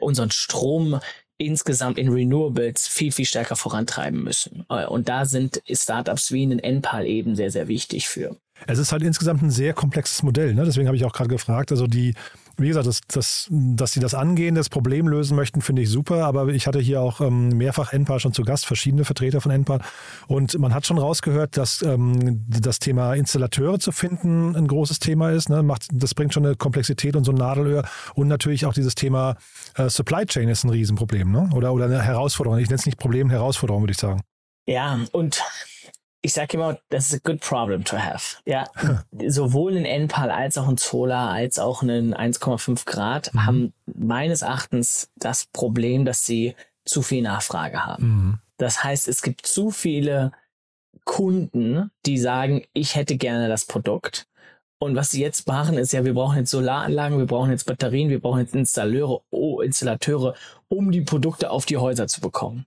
unseren 0.00 0.30
Strom 0.30 1.00
insgesamt 1.38 1.98
in 1.98 2.08
Renewables 2.08 2.86
viel, 2.86 3.12
viel 3.12 3.24
stärker 3.24 3.56
vorantreiben 3.56 4.22
müssen. 4.22 4.64
Äh, 4.68 4.86
und 4.86 5.08
da 5.08 5.24
sind 5.24 5.62
Startups 5.70 6.32
wie 6.32 6.46
ein 6.46 6.58
NPAL 6.58 7.06
eben 7.06 7.34
sehr, 7.34 7.50
sehr 7.50 7.68
wichtig 7.68 8.08
für. 8.08 8.36
Es 8.66 8.78
ist 8.78 8.92
halt 8.92 9.02
insgesamt 9.02 9.42
ein 9.42 9.50
sehr 9.50 9.74
komplexes 9.74 10.22
Modell. 10.22 10.54
Ne? 10.54 10.64
Deswegen 10.64 10.86
habe 10.86 10.96
ich 10.96 11.04
auch 11.04 11.12
gerade 11.12 11.28
gefragt. 11.28 11.72
Also 11.72 11.86
die, 11.86 12.14
wie 12.56 12.68
gesagt, 12.68 12.86
das, 12.86 13.00
das, 13.08 13.48
dass 13.50 13.92
sie 13.92 14.00
das 14.00 14.14
angehen, 14.14 14.54
das 14.54 14.68
Problem 14.68 15.08
lösen 15.08 15.36
möchten, 15.36 15.60
finde 15.60 15.82
ich 15.82 15.90
super. 15.90 16.24
Aber 16.24 16.48
ich 16.48 16.66
hatte 16.66 16.80
hier 16.80 17.00
auch 17.00 17.20
ähm, 17.20 17.48
mehrfach 17.48 17.92
NPAR 17.92 18.20
schon 18.20 18.32
zu 18.32 18.42
Gast, 18.42 18.66
verschiedene 18.66 19.04
Vertreter 19.04 19.40
von 19.40 19.52
NPAR. 19.52 19.80
Und 20.26 20.58
man 20.58 20.74
hat 20.74 20.86
schon 20.86 20.98
rausgehört, 20.98 21.56
dass 21.56 21.82
ähm, 21.82 22.44
das 22.48 22.78
Thema 22.78 23.14
Installateure 23.14 23.78
zu 23.78 23.92
finden 23.92 24.56
ein 24.56 24.66
großes 24.66 24.98
Thema 24.98 25.30
ist. 25.30 25.48
Ne? 25.48 25.62
Macht, 25.62 25.88
das 25.92 26.14
bringt 26.14 26.34
schon 26.34 26.46
eine 26.46 26.56
Komplexität 26.56 27.16
und 27.16 27.24
so 27.24 27.32
ein 27.32 27.38
Nadelöhr. 27.38 27.84
Und 28.14 28.28
natürlich 28.28 28.66
auch 28.66 28.74
dieses 28.74 28.94
Thema 28.94 29.36
äh, 29.76 29.88
Supply 29.88 30.26
Chain 30.26 30.48
ist 30.48 30.64
ein 30.64 30.70
Riesenproblem. 30.70 31.30
Ne? 31.30 31.50
Oder, 31.54 31.72
oder 31.72 31.86
eine 31.86 32.02
Herausforderung. 32.02 32.58
Ich 32.58 32.68
nenne 32.68 32.78
es 32.78 32.86
nicht 32.86 32.98
Problem, 32.98 33.30
Herausforderung, 33.30 33.82
würde 33.82 33.92
ich 33.92 33.98
sagen. 33.98 34.22
Ja, 34.66 34.98
und 35.12 35.42
ich 36.24 36.32
sage 36.32 36.56
immer, 36.56 36.78
das 36.88 37.12
ist 37.12 37.14
a 37.14 37.30
good 37.30 37.40
problem 37.40 37.84
to 37.84 37.98
have. 37.98 38.38
Ja, 38.46 38.64
sowohl 39.28 39.76
ein 39.76 39.84
NPAL 39.84 40.30
als 40.30 40.56
auch 40.56 40.68
ein 40.68 40.78
Solar 40.78 41.30
als 41.30 41.58
auch 41.58 41.82
ein 41.82 42.14
1,5 42.14 42.86
Grad 42.86 43.32
mhm. 43.34 43.46
haben 43.46 43.72
meines 43.84 44.40
Erachtens 44.40 45.10
das 45.16 45.44
Problem, 45.44 46.06
dass 46.06 46.24
sie 46.24 46.56
zu 46.86 47.02
viel 47.02 47.22
Nachfrage 47.22 47.84
haben. 47.84 48.06
Mhm. 48.06 48.38
Das 48.56 48.82
heißt, 48.82 49.06
es 49.06 49.20
gibt 49.20 49.46
zu 49.46 49.70
viele 49.70 50.32
Kunden, 51.04 51.90
die 52.06 52.16
sagen, 52.16 52.64
ich 52.72 52.96
hätte 52.96 53.18
gerne 53.18 53.48
das 53.48 53.66
Produkt. 53.66 54.26
Und 54.78 54.96
was 54.96 55.10
sie 55.10 55.20
jetzt 55.20 55.46
machen, 55.46 55.76
ist 55.76 55.92
ja, 55.92 56.06
wir 56.06 56.14
brauchen 56.14 56.38
jetzt 56.38 56.50
Solaranlagen, 56.50 57.18
wir 57.18 57.26
brauchen 57.26 57.50
jetzt 57.50 57.66
Batterien, 57.66 58.08
wir 58.08 58.20
brauchen 58.20 58.40
jetzt 58.40 58.54
Installateure, 58.54 59.20
oh, 59.30 59.60
Installateure, 59.60 60.34
um 60.68 60.90
die 60.90 61.02
Produkte 61.02 61.50
auf 61.50 61.66
die 61.66 61.76
Häuser 61.76 62.06
zu 62.06 62.22
bekommen. 62.22 62.64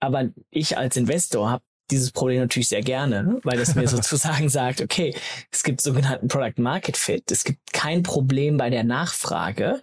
Aber 0.00 0.30
ich 0.50 0.78
als 0.78 0.96
Investor 0.96 1.50
habe 1.50 1.62
dieses 1.90 2.10
Problem 2.10 2.40
natürlich 2.40 2.68
sehr 2.68 2.82
gerne, 2.82 3.24
ne? 3.24 3.40
weil 3.44 3.58
es 3.58 3.74
mir 3.74 3.88
sozusagen 3.88 4.48
sagt, 4.48 4.80
okay, 4.80 5.14
es 5.50 5.62
gibt 5.62 5.80
sogenannten 5.80 6.28
Product 6.28 6.60
Market 6.60 6.96
Fit, 6.96 7.30
es 7.30 7.44
gibt 7.44 7.72
kein 7.72 8.02
Problem 8.02 8.56
bei 8.56 8.70
der 8.70 8.84
Nachfrage. 8.84 9.80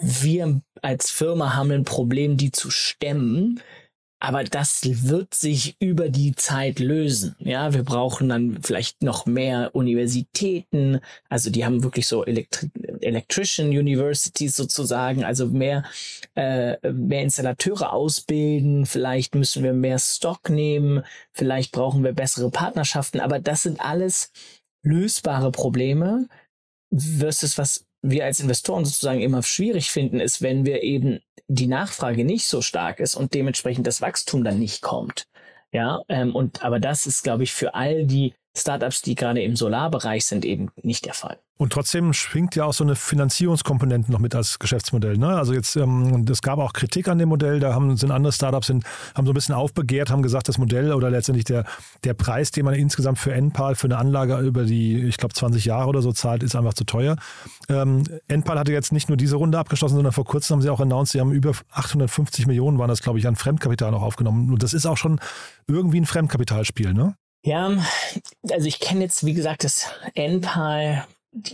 Wir 0.00 0.60
als 0.82 1.10
Firma 1.10 1.54
haben 1.54 1.70
ein 1.72 1.84
Problem, 1.84 2.36
die 2.36 2.52
zu 2.52 2.70
stemmen. 2.70 3.60
Aber 4.20 4.42
das 4.42 4.80
wird 4.82 5.34
sich 5.34 5.76
über 5.78 6.08
die 6.08 6.34
Zeit 6.34 6.80
lösen. 6.80 7.36
Ja, 7.38 7.72
wir 7.72 7.84
brauchen 7.84 8.28
dann 8.28 8.58
vielleicht 8.62 9.02
noch 9.02 9.26
mehr 9.26 9.70
Universitäten. 9.74 11.00
Also 11.28 11.50
die 11.50 11.64
haben 11.64 11.84
wirklich 11.84 12.08
so 12.08 12.24
Elektri 12.24 12.68
Electrician 13.02 13.68
Universities 13.68 14.56
sozusagen, 14.56 15.24
also 15.24 15.46
mehr, 15.46 15.84
äh, 16.34 16.76
mehr 16.92 17.22
Installateure 17.22 17.92
ausbilden. 17.92 18.86
Vielleicht 18.86 19.34
müssen 19.34 19.62
wir 19.62 19.72
mehr 19.72 19.98
Stock 19.98 20.50
nehmen. 20.50 21.04
Vielleicht 21.32 21.72
brauchen 21.72 22.04
wir 22.04 22.12
bessere 22.12 22.50
Partnerschaften. 22.50 23.20
Aber 23.20 23.38
das 23.38 23.62
sind 23.62 23.80
alles 23.80 24.32
lösbare 24.82 25.50
Probleme 25.50 26.28
versus 26.90 27.58
was 27.58 27.84
wir 28.02 28.24
als 28.24 28.40
Investoren 28.40 28.84
sozusagen 28.84 29.20
immer 29.20 29.42
schwierig 29.42 29.90
finden, 29.90 30.20
ist, 30.20 30.40
wenn 30.40 30.64
wir 30.64 30.82
eben 30.82 31.20
die 31.48 31.66
Nachfrage 31.66 32.24
nicht 32.24 32.46
so 32.46 32.62
stark 32.62 33.00
ist 33.00 33.16
und 33.16 33.34
dementsprechend 33.34 33.86
das 33.86 34.00
Wachstum 34.00 34.44
dann 34.44 34.58
nicht 34.58 34.82
kommt. 34.82 35.26
Ja, 35.72 36.02
ähm, 36.08 36.34
und 36.34 36.62
aber 36.62 36.80
das 36.80 37.06
ist, 37.06 37.22
glaube 37.22 37.42
ich, 37.42 37.52
für 37.52 37.74
all 37.74 38.06
die 38.06 38.34
Startups, 38.56 39.02
die 39.02 39.14
gerade 39.14 39.42
im 39.42 39.56
Solarbereich 39.56 40.24
sind, 40.24 40.44
eben 40.44 40.70
nicht 40.82 41.04
der 41.04 41.14
Fall. 41.14 41.38
Und 41.58 41.72
trotzdem 41.72 42.12
schwingt 42.12 42.54
ja 42.54 42.64
auch 42.64 42.72
so 42.72 42.84
eine 42.84 42.94
Finanzierungskomponente 42.94 44.12
noch 44.12 44.20
mit 44.20 44.32
als 44.36 44.60
Geschäftsmodell. 44.60 45.18
Ne? 45.18 45.26
Also 45.26 45.54
jetzt, 45.54 45.74
ähm, 45.74 46.24
es 46.30 46.40
gab 46.40 46.60
auch 46.60 46.72
Kritik 46.72 47.08
an 47.08 47.18
dem 47.18 47.28
Modell, 47.28 47.58
da 47.58 47.74
haben, 47.74 47.96
sind 47.96 48.12
andere 48.12 48.32
Startups 48.32 48.68
sind, 48.68 48.84
haben 49.16 49.26
so 49.26 49.32
ein 49.32 49.34
bisschen 49.34 49.56
aufbegehrt, 49.56 50.10
haben 50.10 50.22
gesagt, 50.22 50.48
das 50.48 50.56
Modell 50.56 50.92
oder 50.92 51.10
letztendlich 51.10 51.44
der, 51.44 51.64
der 52.04 52.14
Preis, 52.14 52.52
den 52.52 52.64
man 52.64 52.74
insgesamt 52.74 53.18
für 53.18 53.32
NPAL, 53.32 53.74
für 53.74 53.88
eine 53.88 53.98
Anlage 53.98 54.38
über 54.38 54.64
die, 54.64 55.02
ich 55.02 55.16
glaube, 55.16 55.34
20 55.34 55.64
Jahre 55.64 55.88
oder 55.88 56.00
so 56.00 56.12
zahlt, 56.12 56.44
ist 56.44 56.54
einfach 56.54 56.74
zu 56.74 56.84
teuer. 56.84 57.16
Ähm, 57.68 58.04
NPAL 58.28 58.56
hatte 58.56 58.72
jetzt 58.72 58.92
nicht 58.92 59.08
nur 59.08 59.16
diese 59.16 59.34
Runde 59.34 59.58
abgeschlossen, 59.58 59.96
sondern 59.96 60.12
vor 60.12 60.24
kurzem 60.24 60.54
haben 60.54 60.62
sie 60.62 60.70
auch 60.70 60.80
announced, 60.80 61.10
sie 61.10 61.20
haben 61.20 61.32
über 61.32 61.54
850 61.72 62.46
Millionen, 62.46 62.78
waren 62.78 62.88
das, 62.88 63.02
glaube 63.02 63.18
ich, 63.18 63.26
an 63.26 63.34
Fremdkapital 63.34 63.90
noch 63.90 64.02
aufgenommen. 64.02 64.52
Und 64.52 64.62
das 64.62 64.74
ist 64.74 64.86
auch 64.86 64.96
schon 64.96 65.20
irgendwie 65.66 66.00
ein 66.00 66.06
Fremdkapitalspiel, 66.06 66.94
ne? 66.94 67.16
Ja, 67.44 67.72
also 68.50 68.66
ich 68.66 68.78
kenne 68.78 69.02
jetzt, 69.02 69.24
wie 69.24 69.34
gesagt, 69.34 69.64
das 69.64 69.86
NPAL 70.14 71.04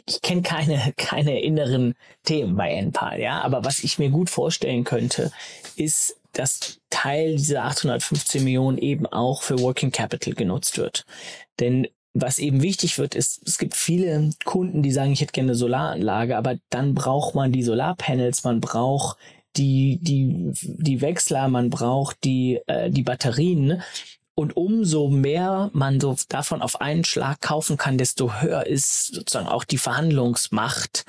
ich 0.06 0.22
kenne 0.22 0.42
keine, 0.42 0.92
keine 0.96 1.40
inneren 1.40 1.94
Themen 2.22 2.56
bei 2.56 2.74
NPAL, 2.74 3.20
ja. 3.20 3.42
Aber 3.42 3.64
was 3.64 3.84
ich 3.84 3.98
mir 3.98 4.10
gut 4.10 4.30
vorstellen 4.30 4.84
könnte, 4.84 5.32
ist, 5.76 6.16
dass 6.32 6.80
Teil 6.90 7.36
dieser 7.36 7.64
815 7.64 8.42
Millionen 8.42 8.78
eben 8.78 9.06
auch 9.06 9.42
für 9.42 9.58
Working 9.60 9.92
Capital 9.92 10.34
genutzt 10.34 10.78
wird. 10.78 11.04
Denn 11.60 11.86
was 12.12 12.38
eben 12.38 12.62
wichtig 12.62 12.98
wird, 12.98 13.14
ist, 13.14 13.42
es 13.46 13.58
gibt 13.58 13.74
viele 13.74 14.30
Kunden, 14.44 14.82
die 14.82 14.92
sagen, 14.92 15.12
ich 15.12 15.20
hätte 15.20 15.32
gerne 15.32 15.50
eine 15.50 15.56
Solaranlage, 15.56 16.36
aber 16.36 16.56
dann 16.70 16.94
braucht 16.94 17.34
man 17.34 17.50
die 17.50 17.64
Solarpanels, 17.64 18.44
man 18.44 18.60
braucht 18.60 19.18
die, 19.56 19.98
die, 20.00 20.52
die 20.62 21.00
Wechsler, 21.00 21.48
man 21.48 21.70
braucht 21.70 22.22
die, 22.24 22.60
äh, 22.66 22.90
die 22.90 23.02
Batterien. 23.02 23.82
Und 24.36 24.56
umso 24.56 25.08
mehr 25.08 25.70
man 25.72 26.00
so 26.00 26.16
davon 26.28 26.60
auf 26.60 26.80
einen 26.80 27.04
Schlag 27.04 27.40
kaufen 27.40 27.76
kann, 27.76 27.98
desto 27.98 28.40
höher 28.40 28.66
ist 28.66 29.14
sozusagen 29.14 29.46
auch 29.46 29.64
die 29.64 29.78
Verhandlungsmacht, 29.78 31.04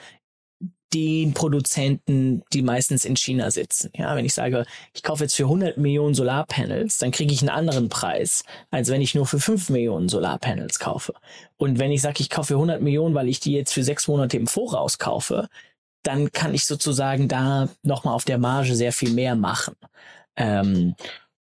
den 0.94 1.34
Produzenten, 1.34 2.44
die 2.54 2.62
meistens 2.62 3.04
in 3.04 3.18
China 3.18 3.52
sitzen. 3.52 3.92
Ja, 3.96 4.16
wenn 4.16 4.24
ich 4.24 4.34
sage, 4.34 4.66
ich 4.94 5.04
kaufe 5.04 5.24
jetzt 5.24 5.36
für 5.36 5.44
100 5.44 5.78
Millionen 5.78 6.14
Solarpanels, 6.14 7.00
dann 7.00 7.12
kriege 7.12 7.34
ich 7.34 7.42
einen 7.42 7.50
anderen 7.50 7.90
Preis, 7.90 8.44
als 8.72 8.90
wenn 8.90 9.02
ich 9.02 9.14
nur 9.14 9.26
für 9.26 9.40
5 9.40 9.70
Millionen 9.70 10.08
Solarpanels 10.08 10.80
kaufe. 10.80 11.14
Und 11.58 11.80
wenn 11.80 11.92
ich 11.92 12.02
sage, 12.02 12.22
ich 12.22 12.30
kaufe 12.30 12.48
für 12.48 12.54
100 12.54 12.82
Millionen, 12.82 13.14
weil 13.14 13.28
ich 13.28 13.42
die 13.42 13.52
jetzt 13.52 13.74
für 13.74 13.84
sechs 13.84 14.08
Monate 14.08 14.38
im 14.38 14.48
Voraus 14.48 14.98
kaufe, 14.98 15.50
dann 16.04 16.32
kann 16.32 16.54
ich 16.54 16.66
sozusagen 16.66 17.28
da 17.28 17.68
nochmal 17.84 18.14
auf 18.14 18.26
der 18.26 18.38
Marge 18.38 18.76
sehr 18.76 18.94
viel 18.94 19.12
mehr 19.12 19.36
machen. 19.36 19.76
Ähm, 20.38 20.96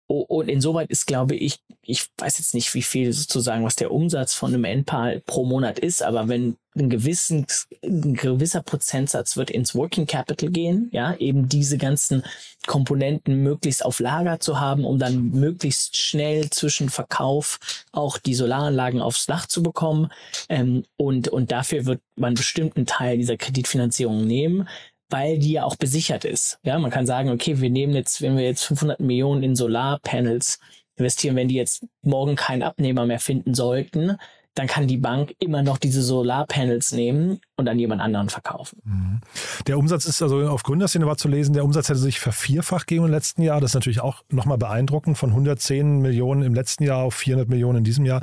und 0.08 0.48
insoweit 0.48 0.90
ist, 0.90 1.06
glaube 1.06 1.36
ich, 1.36 1.60
ich 1.82 2.06
weiß 2.16 2.38
jetzt 2.38 2.54
nicht, 2.54 2.72
wie 2.72 2.82
viel 2.82 3.12
sozusagen, 3.12 3.62
was 3.64 3.76
der 3.76 3.90
Umsatz 3.90 4.32
von 4.32 4.54
einem 4.54 4.64
NPAL 4.64 5.20
pro 5.20 5.44
Monat 5.44 5.78
ist, 5.78 6.02
aber 6.02 6.28
wenn 6.28 6.56
ein, 6.76 6.88
gewissen, 6.88 7.46
ein 7.82 8.14
gewisser 8.14 8.62
Prozentsatz 8.62 9.36
wird 9.36 9.50
ins 9.50 9.74
Working 9.74 10.06
Capital 10.06 10.50
gehen, 10.50 10.88
ja, 10.92 11.14
eben 11.16 11.48
diese 11.48 11.76
ganzen 11.76 12.22
Komponenten 12.66 13.42
möglichst 13.42 13.84
auf 13.84 14.00
Lager 14.00 14.40
zu 14.40 14.58
haben, 14.58 14.84
um 14.84 14.98
dann 14.98 15.30
möglichst 15.30 15.96
schnell 15.96 16.48
zwischen 16.50 16.88
Verkauf 16.88 17.58
auch 17.92 18.16
die 18.16 18.34
Solaranlagen 18.34 19.02
aufs 19.02 19.26
Dach 19.26 19.46
zu 19.46 19.62
bekommen. 19.62 20.10
Ähm, 20.48 20.84
und, 20.96 21.28
und 21.28 21.52
dafür 21.52 21.84
wird 21.84 22.00
man 22.16 22.34
bestimmten 22.34 22.86
Teil 22.86 23.18
dieser 23.18 23.36
Kreditfinanzierung 23.36 24.26
nehmen 24.26 24.68
weil 25.10 25.38
die 25.38 25.52
ja 25.52 25.64
auch 25.64 25.76
besichert 25.76 26.24
ist. 26.24 26.58
Ja, 26.62 26.78
man 26.78 26.90
kann 26.90 27.06
sagen, 27.06 27.30
okay, 27.30 27.60
wir 27.60 27.70
nehmen 27.70 27.94
jetzt, 27.94 28.20
wenn 28.22 28.36
wir 28.36 28.44
jetzt 28.44 28.64
500 28.64 29.00
Millionen 29.00 29.42
in 29.42 29.56
Solarpanels 29.56 30.58
investieren, 30.96 31.36
wenn 31.36 31.48
die 31.48 31.54
jetzt 31.54 31.86
morgen 32.02 32.36
keinen 32.36 32.62
Abnehmer 32.62 33.06
mehr 33.06 33.20
finden 33.20 33.54
sollten, 33.54 34.18
dann 34.58 34.66
kann 34.66 34.88
die 34.88 34.96
Bank 34.96 35.34
immer 35.38 35.62
noch 35.62 35.78
diese 35.78 36.02
Solarpanels 36.02 36.92
nehmen 36.92 37.40
und 37.56 37.68
an 37.68 37.78
jemand 37.78 38.00
anderen 38.00 38.28
verkaufen. 38.28 38.80
Mhm. 38.84 39.20
Der 39.68 39.78
Umsatz 39.78 40.04
ist 40.04 40.20
also 40.20 40.48
auf 40.48 40.64
Gründerszene 40.64 41.06
war 41.06 41.16
zu 41.16 41.28
lesen, 41.28 41.52
der 41.52 41.64
Umsatz 41.64 41.88
hätte 41.88 42.00
sich 42.00 42.18
vervierfacht 42.18 42.88
gegeben 42.88 43.06
im 43.06 43.12
letzten 43.12 43.42
Jahr. 43.42 43.60
Das 43.60 43.70
ist 43.70 43.74
natürlich 43.74 44.00
auch 44.00 44.24
nochmal 44.30 44.58
beeindruckend, 44.58 45.16
von 45.16 45.30
110 45.30 46.00
Millionen 46.00 46.42
im 46.42 46.54
letzten 46.54 46.82
Jahr 46.82 47.04
auf 47.04 47.14
400 47.14 47.48
Millionen 47.48 47.78
in 47.78 47.84
diesem 47.84 48.04
Jahr. 48.04 48.22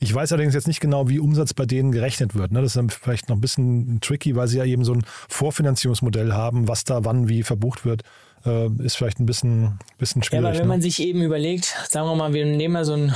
Ich 0.00 0.14
weiß 0.14 0.32
allerdings 0.32 0.54
jetzt 0.54 0.68
nicht 0.68 0.80
genau, 0.80 1.08
wie 1.08 1.18
Umsatz 1.18 1.52
bei 1.52 1.66
denen 1.66 1.92
gerechnet 1.92 2.34
wird. 2.34 2.52
Ne? 2.52 2.62
Das 2.62 2.68
ist 2.68 2.76
dann 2.76 2.88
vielleicht 2.88 3.28
noch 3.28 3.36
ein 3.36 3.42
bisschen 3.42 4.00
tricky, 4.00 4.36
weil 4.36 4.48
sie 4.48 4.58
ja 4.58 4.64
eben 4.64 4.84
so 4.84 4.94
ein 4.94 5.04
Vorfinanzierungsmodell 5.28 6.32
haben, 6.32 6.66
was 6.66 6.84
da 6.84 7.04
wann 7.04 7.28
wie 7.28 7.42
verbucht 7.42 7.84
wird 7.84 8.04
äh, 8.46 8.68
ist 8.82 8.96
vielleicht 8.96 9.20
ein 9.20 9.26
bisschen, 9.26 9.78
bisschen 9.98 10.22
schwierig. 10.22 10.42
Ja, 10.42 10.48
aber 10.48 10.58
wenn 10.58 10.64
ne? 10.64 10.68
man 10.68 10.82
sich 10.82 11.00
eben 11.00 11.22
überlegt, 11.22 11.74
sagen 11.88 12.06
wir 12.08 12.14
mal, 12.14 12.32
wir 12.32 12.44
nehmen 12.44 12.74
mal 12.74 12.84
so 12.84 12.94
ein 12.94 13.14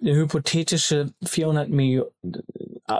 hypothetische 0.00 1.12
400 1.24 1.68
Millionen, 1.68 2.10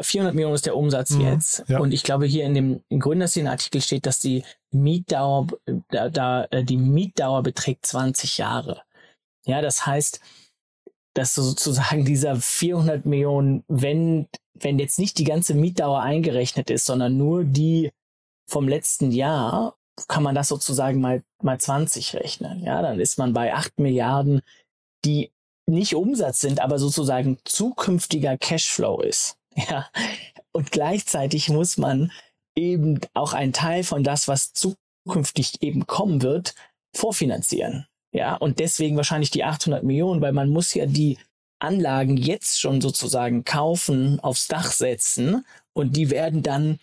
400 0.02 0.34
Millionen 0.34 0.54
ist 0.54 0.66
der 0.66 0.76
Umsatz 0.76 1.10
mhm, 1.10 1.20
jetzt. 1.22 1.64
Ja. 1.68 1.78
Und 1.78 1.92
ich 1.92 2.02
glaube, 2.02 2.26
hier 2.26 2.44
in 2.44 2.54
dem 2.54 2.80
Gründerszene-Artikel 2.90 3.80
steht, 3.80 4.06
dass 4.06 4.20
die 4.20 4.44
Mietdauer, 4.70 5.46
da, 5.88 6.08
da, 6.08 6.44
äh, 6.50 6.64
die 6.64 6.76
Mietdauer 6.76 7.42
beträgt 7.42 7.86
20 7.86 8.38
Jahre. 8.38 8.82
Ja, 9.46 9.62
das 9.62 9.86
heißt, 9.86 10.20
dass 11.14 11.34
sozusagen 11.34 12.04
dieser 12.04 12.36
400 12.36 13.06
Millionen, 13.06 13.64
wenn, 13.68 14.28
wenn 14.54 14.78
jetzt 14.78 14.98
nicht 14.98 15.18
die 15.18 15.24
ganze 15.24 15.54
Mietdauer 15.54 16.02
eingerechnet 16.02 16.70
ist, 16.70 16.84
sondern 16.84 17.16
nur 17.16 17.44
die 17.44 17.90
vom 18.48 18.68
letzten 18.68 19.10
Jahr, 19.10 19.76
kann 20.06 20.22
man 20.22 20.34
das 20.34 20.48
sozusagen 20.48 21.00
mal, 21.00 21.22
mal 21.42 21.58
20 21.58 22.14
rechnen. 22.14 22.62
Ja, 22.62 22.82
dann 22.82 23.00
ist 23.00 23.18
man 23.18 23.32
bei 23.32 23.52
8 23.54 23.78
Milliarden, 23.80 24.42
die 25.04 25.32
nicht 25.68 25.94
Umsatz 25.94 26.40
sind, 26.40 26.60
aber 26.60 26.78
sozusagen 26.78 27.38
zukünftiger 27.44 28.36
Cashflow 28.36 29.00
ist. 29.00 29.36
Ja. 29.68 29.88
Und 30.52 30.70
gleichzeitig 30.70 31.48
muss 31.48 31.78
man 31.78 32.12
eben 32.54 33.00
auch 33.12 33.32
einen 33.32 33.52
Teil 33.52 33.82
von 33.82 34.04
das, 34.04 34.28
was 34.28 34.52
zukünftig 34.52 35.62
eben 35.62 35.88
kommen 35.88 36.22
wird, 36.22 36.54
vorfinanzieren. 36.94 37.88
Ja. 38.12 38.36
Und 38.36 38.60
deswegen 38.60 38.96
wahrscheinlich 38.96 39.30
die 39.32 39.42
800 39.42 39.82
Millionen, 39.82 40.20
weil 40.20 40.32
man 40.32 40.48
muss 40.48 40.74
ja 40.74 40.86
die 40.86 41.18
Anlagen 41.58 42.16
jetzt 42.16 42.60
schon 42.60 42.80
sozusagen 42.80 43.44
kaufen, 43.44 44.20
aufs 44.20 44.46
Dach 44.46 44.70
setzen 44.70 45.44
und 45.72 45.96
die 45.96 46.10
werden 46.10 46.44
dann 46.44 46.78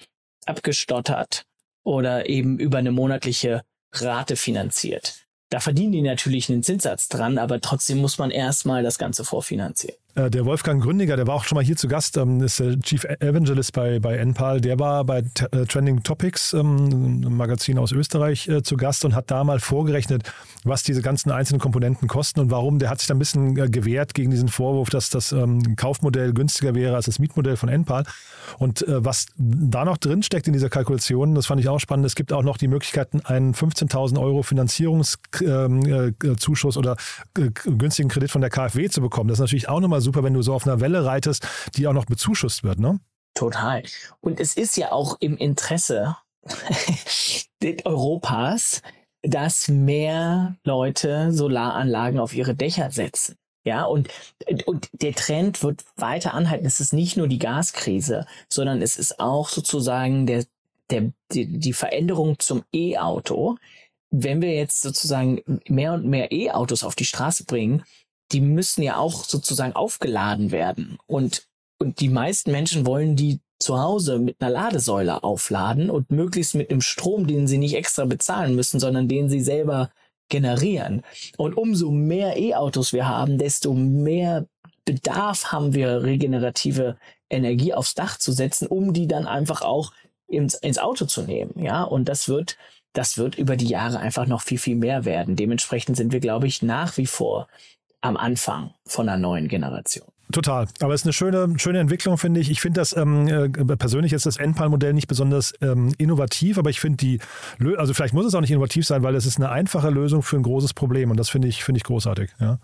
abgestottert 0.46 1.46
oder 1.84 2.28
eben 2.28 2.60
über 2.60 2.80
eine 2.80 2.92
monatliche 2.92 3.64
Rate 3.94 4.36
finanziert. 4.36 5.25
Da 5.56 5.62
verdienen 5.62 5.94
die 5.94 6.02
natürlich 6.02 6.50
einen 6.50 6.64
Zinssatz 6.64 7.08
dran, 7.08 7.38
aber 7.38 7.62
trotzdem 7.62 8.00
muss 8.00 8.18
man 8.18 8.30
erstmal 8.30 8.84
das 8.84 9.00
Ganze 9.00 9.24
vorfinanzieren. 9.24 9.98
Äh, 10.16 10.32
der 10.32 10.46
Wolfgang 10.46 10.82
Gründiger, 10.82 11.18
der 11.18 11.28
war 11.28 11.36
auch 11.36 11.44
schon 11.44 11.58
mal 11.58 11.64
hier 11.64 11.76
zu 11.76 11.90
Gast, 11.90 12.18
ähm, 12.18 12.42
ist 12.42 12.60
der 12.60 12.80
Chief 12.80 13.04
Evangelist 13.04 13.74
bei, 13.74 14.00
bei 14.00 14.16
NPAL. 14.16 14.62
Der 14.62 14.80
war 14.80 15.04
bei 15.04 15.26
äh, 15.52 15.66
Trending 15.66 16.04
Topics, 16.04 16.54
ähm, 16.54 16.86
einem 16.86 17.36
Magazin 17.36 17.78
aus 17.78 17.92
Österreich, 17.92 18.48
äh, 18.48 18.64
zu 18.64 18.78
Gast 18.78 19.04
und 19.04 19.14
hat 19.14 19.30
da 19.30 19.44
mal 19.44 19.60
vorgerechnet, 19.60 20.24
was 20.64 20.84
diese 20.84 21.02
ganzen 21.02 21.32
einzelnen 21.32 21.60
Komponenten 21.60 22.08
kosten 22.08 22.40
und 22.40 22.50
warum. 22.50 22.80
Der 22.80 22.90
hat 22.90 23.00
sich 23.00 23.08
da 23.08 23.14
ein 23.14 23.20
bisschen 23.20 23.56
gewehrt 23.56 24.14
gegen 24.14 24.32
diesen 24.32 24.48
Vorwurf, 24.48 24.90
dass 24.90 25.10
das 25.10 25.34
ähm, 25.34 25.76
Kaufmodell 25.76 26.32
günstiger 26.34 26.76
wäre 26.76 26.96
als 26.96 27.08
das 27.08 27.20
Mietmodell 27.20 27.58
von 27.58 27.68
NPAL. 27.68 28.06
Und 28.58 28.86
was 28.88 29.26
da 29.38 29.84
noch 29.86 29.98
drinsteckt 29.98 30.46
in 30.48 30.54
dieser 30.54 30.70
Kalkulation, 30.70 31.36
das 31.36 31.48
fand 31.48 31.60
ich 31.60 31.68
auch 31.68 31.80
spannend, 31.80 32.06
es 32.06 32.16
gibt 32.16 32.32
auch 32.32 32.44
noch 32.44 32.58
die 32.58 32.68
Möglichkeiten, 32.68 33.22
einen 33.22 33.56
15.000 33.56 34.22
Euro 34.22 34.44
Finanzierungszuschuss 34.44 36.78
oder 36.78 36.96
günstigen 37.34 38.10
Kredit 38.10 38.30
von 38.30 38.42
der 38.42 38.52
KfW 38.52 38.88
zu 38.88 39.02
bekommen. 39.02 39.30
Das 39.30 39.40
ist 39.40 39.42
natürlich 39.42 39.68
auch 39.68 39.80
nochmal 39.80 40.02
super, 40.06 40.24
wenn 40.24 40.34
du 40.34 40.42
so 40.42 40.54
auf 40.54 40.66
einer 40.66 40.80
Welle 40.80 41.06
reitest, 41.06 41.48
die 41.76 41.88
auch 41.88 41.94
noch 41.94 42.06
bezuschusst 42.06 42.64
wird, 42.64 42.80
ne? 42.80 43.00
Total. 43.34 43.84
Und 44.22 44.40
es 44.40 44.56
ist 44.56 44.78
ja 44.78 44.92
auch 44.94 45.18
im 45.20 45.36
Interesse 45.38 46.16
Europas, 47.84 48.82
dass 49.22 49.68
mehr 49.68 50.56
Leute 50.64 51.32
Solaranlagen 51.32 52.20
auf 52.20 52.34
ihre 52.34 52.56
Dächer 52.56 52.92
setzen. 52.92 53.36
Ja, 53.66 53.84
und, 53.86 54.10
und 54.68 54.90
der 54.94 55.14
Trend 55.14 55.64
wird 55.64 55.84
weiter 55.96 56.36
anhalten. 56.36 56.68
Es 56.68 56.80
ist 56.80 56.94
nicht 56.94 57.18
nur 57.18 57.28
die 57.28 57.40
Gaskrise, 57.40 58.28
sondern 58.48 58.82
es 58.82 58.96
ist 58.96 59.20
auch 59.20 59.50
sozusagen 59.50 60.28
der, 60.28 60.46
der, 60.92 61.12
die, 61.32 61.58
die 61.58 61.74
Veränderung 61.74 62.38
zum 62.38 62.64
E-Auto. 62.72 63.58
Wenn 64.12 64.42
wir 64.42 64.54
jetzt 64.54 64.84
sozusagen 64.84 65.42
mehr 65.68 65.94
und 65.94 66.06
mehr 66.06 66.32
E-Autos 66.32 66.84
auf 66.84 66.94
die 66.94 67.06
Straße 67.06 67.46
bringen, 67.46 67.84
die 68.32 68.42
müssen 68.42 68.82
ja 68.82 68.98
auch 68.98 69.24
sozusagen 69.24 69.74
aufgeladen 69.74 70.52
werden. 70.52 70.98
Und, 71.08 71.48
und 71.80 72.00
die 72.00 72.10
meisten 72.10 72.52
Menschen 72.52 72.86
wollen 72.86 73.16
die 73.16 73.40
zu 73.60 73.80
Hause 73.82 74.20
mit 74.20 74.42
einer 74.42 74.52
Ladesäule 74.52 75.24
aufladen 75.24 75.90
und 75.90 76.12
möglichst 76.12 76.56
mit 76.56 76.70
einem 76.70 76.82
Strom, 76.82 77.28
den 77.28 77.48
sie 77.48 77.58
nicht 77.58 77.76
extra 77.76 78.06
bezahlen 78.06 78.56
müssen, 78.56 78.80
sondern 78.80 79.08
den 79.08 79.30
sie 79.30 79.42
selber 79.42 79.92
generieren. 80.30 81.04
Und 81.38 81.56
umso 81.56 81.92
mehr 81.92 82.38
E-Autos 82.38 82.94
wir 82.94 83.08
haben, 83.08 83.38
desto 83.38 83.74
mehr 83.74 84.48
Bedarf 84.84 85.52
haben 85.52 85.74
wir, 85.74 86.04
regenerative 86.04 86.98
Energie 87.30 87.74
aufs 87.74 87.96
Dach 87.96 88.18
zu 88.18 88.32
setzen, 88.32 88.68
um 88.68 88.94
die 88.94 89.08
dann 89.08 89.26
einfach 89.26 89.62
auch 89.62 89.94
ins, 90.28 90.56
ins 90.56 90.78
Auto 90.78 91.06
zu 91.06 91.24
nehmen. 91.24 91.54
Ja, 91.58 91.84
und 91.84 92.10
das 92.10 92.28
wird, 92.28 92.58
das 92.94 93.18
wird 93.18 93.36
über 93.36 93.56
die 93.56 93.68
Jahre 93.68 94.00
einfach 94.00 94.28
noch 94.28 94.42
viel, 94.42 94.58
viel 94.58 94.76
mehr 94.76 95.06
werden. 95.06 95.36
Dementsprechend 95.36 95.98
sind 95.98 96.12
wir, 96.12 96.20
glaube 96.20 96.48
ich, 96.48 96.62
nach 96.62 96.98
wie 96.98 97.08
vor 97.08 97.48
am 98.06 98.18
Anfang 98.18 98.72
von 98.86 99.10
einer 99.10 99.18
neuen 99.18 99.48
Generation. 99.48 100.08
Total. 100.32 100.68
Aber 100.80 100.94
es 100.94 101.02
ist 101.02 101.06
eine 101.06 101.14
schöne, 101.14 101.54
schöne 101.60 101.80
Entwicklung, 101.80 102.18
finde 102.18 102.40
ich. 102.40 102.50
Ich 102.50 102.60
finde 102.60 102.82
das 102.82 102.98
ähm, 102.98 103.28
äh, 103.28 103.50
persönlich 103.78 104.12
ist 104.12 104.26
das 104.26 104.38
Endpal-Modell 104.38 104.94
nicht 104.94 105.08
besonders 105.08 105.54
ähm, 105.62 105.94
innovativ, 105.98 106.58
aber 106.58 106.70
ich 106.72 106.80
finde 106.80 106.98
die, 106.98 107.20
also 107.78 107.94
vielleicht 107.94 108.14
muss 108.14 108.26
es 108.26 108.34
auch 108.34 108.42
nicht 108.42 108.52
innovativ 108.52 108.86
sein, 108.88 109.04
weil 109.04 109.16
es 109.16 109.26
ist 109.26 109.38
eine 109.38 109.50
einfache 109.50 109.90
Lösung 109.90 110.24
für 110.24 110.36
ein 110.38 110.44
großes 110.44 110.74
Problem 110.74 111.12
und 111.12 111.18
das 111.18 111.30
finde 111.30 111.48
ich, 111.48 111.64
finde 111.64 111.78
ich 111.78 111.84
großartig. 111.84 112.32
Ja. 112.40 112.58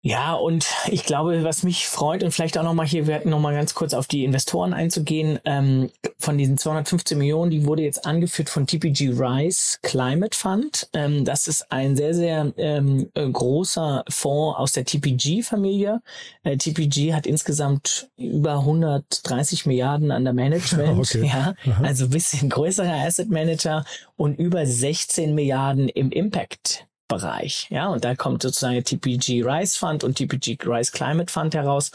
Ja, 0.00 0.34
und 0.34 0.64
ich 0.90 1.04
glaube, 1.04 1.42
was 1.42 1.64
mich 1.64 1.88
freut 1.88 2.22
und 2.22 2.30
vielleicht 2.30 2.56
auch 2.56 2.62
nochmal 2.62 2.86
hier, 2.86 3.08
wir 3.08 3.16
hatten 3.16 3.30
nochmal 3.30 3.54
ganz 3.54 3.74
kurz 3.74 3.94
auf 3.94 4.06
die 4.06 4.24
Investoren 4.24 4.72
einzugehen, 4.72 5.40
ähm, 5.44 5.90
von 6.18 6.38
diesen 6.38 6.56
215 6.56 7.18
Millionen, 7.18 7.50
die 7.50 7.66
wurde 7.66 7.82
jetzt 7.82 8.06
angeführt 8.06 8.48
von 8.48 8.64
TPG 8.66 9.10
Rise 9.10 9.78
Climate 9.82 10.36
Fund. 10.36 10.88
Ähm, 10.92 11.24
das 11.24 11.48
ist 11.48 11.72
ein 11.72 11.96
sehr, 11.96 12.14
sehr 12.14 12.52
ähm, 12.56 13.10
äh, 13.14 13.28
großer 13.28 14.04
Fonds 14.08 14.58
aus 14.58 14.72
der 14.72 14.84
TPG-Familie. 14.84 16.00
Äh, 16.44 16.56
TPG 16.56 17.12
hat 17.12 17.26
insgesamt 17.26 18.08
über 18.16 18.60
130 18.60 19.66
Milliarden 19.66 20.12
an 20.12 20.22
der 20.22 20.32
Management, 20.32 20.98
okay. 21.16 21.26
ja, 21.26 21.54
also 21.82 22.04
ein 22.04 22.10
bisschen 22.10 22.48
größerer 22.48 23.04
Asset 23.04 23.30
Manager 23.30 23.84
und 24.16 24.38
über 24.38 24.64
16 24.64 25.34
Milliarden 25.34 25.88
im 25.88 26.12
Impact 26.12 26.87
Bereich. 27.08 27.66
Ja, 27.70 27.88
und 27.88 28.04
da 28.04 28.14
kommt 28.14 28.42
sozusagen 28.42 28.74
der 28.74 28.84
TPG 28.84 29.42
Rise 29.42 29.78
Fund 29.78 30.04
und 30.04 30.16
TPG 30.16 30.58
Rise 30.64 30.92
Climate 30.92 31.32
Fund 31.32 31.54
heraus. 31.54 31.90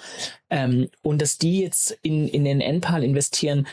Ähm, 0.50 0.90
und 1.02 1.22
dass 1.22 1.38
die 1.38 1.62
jetzt 1.62 1.92
in, 2.02 2.28
in 2.28 2.44
den 2.44 2.60
NPAL 2.60 3.04
investieren, 3.04 3.68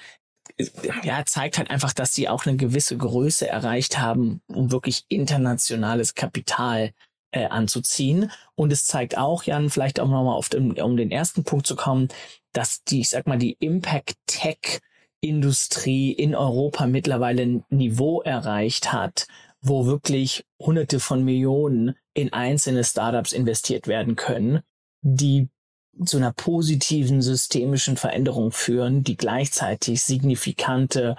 ja, 1.02 1.24
zeigt 1.24 1.58
halt 1.58 1.70
einfach, 1.70 1.92
dass 1.92 2.14
sie 2.14 2.28
auch 2.28 2.46
eine 2.46 2.56
gewisse 2.56 2.96
Größe 2.96 3.48
erreicht 3.48 3.98
haben, 3.98 4.42
um 4.48 4.70
wirklich 4.70 5.04
internationales 5.08 6.14
Kapital 6.14 6.92
äh, 7.32 7.46
anzuziehen. 7.46 8.30
Und 8.54 8.72
es 8.72 8.86
zeigt 8.86 9.16
auch, 9.16 9.44
Jan, 9.44 9.70
vielleicht 9.70 10.00
auch 10.00 10.08
nochmal 10.08 10.36
auf 10.36 10.48
den, 10.48 10.80
um 10.80 10.96
den 10.96 11.10
ersten 11.10 11.44
Punkt 11.44 11.66
zu 11.66 11.76
kommen, 11.76 12.08
dass 12.52 12.84
die, 12.84 13.00
ich 13.00 13.10
sag 13.10 13.26
mal, 13.26 13.38
die 13.38 13.56
Impact 13.60 14.14
Tech 14.26 14.80
Industrie 15.20 16.12
in 16.12 16.34
Europa 16.34 16.86
mittlerweile 16.86 17.42
ein 17.42 17.64
Niveau 17.68 18.22
erreicht 18.22 18.92
hat, 18.92 19.26
wo 19.62 19.86
wirklich 19.86 20.44
Hunderte 20.58 21.00
von 21.00 21.24
Millionen 21.24 21.96
in 22.14 22.32
einzelne 22.32 22.84
Startups 22.84 23.32
investiert 23.32 23.86
werden 23.86 24.16
können, 24.16 24.60
die 25.02 25.48
zu 26.04 26.16
einer 26.16 26.32
positiven 26.32 27.20
systemischen 27.20 27.96
Veränderung 27.96 28.52
führen, 28.52 29.04
die 29.04 29.16
gleichzeitig 29.16 30.02
signifikante 30.02 31.16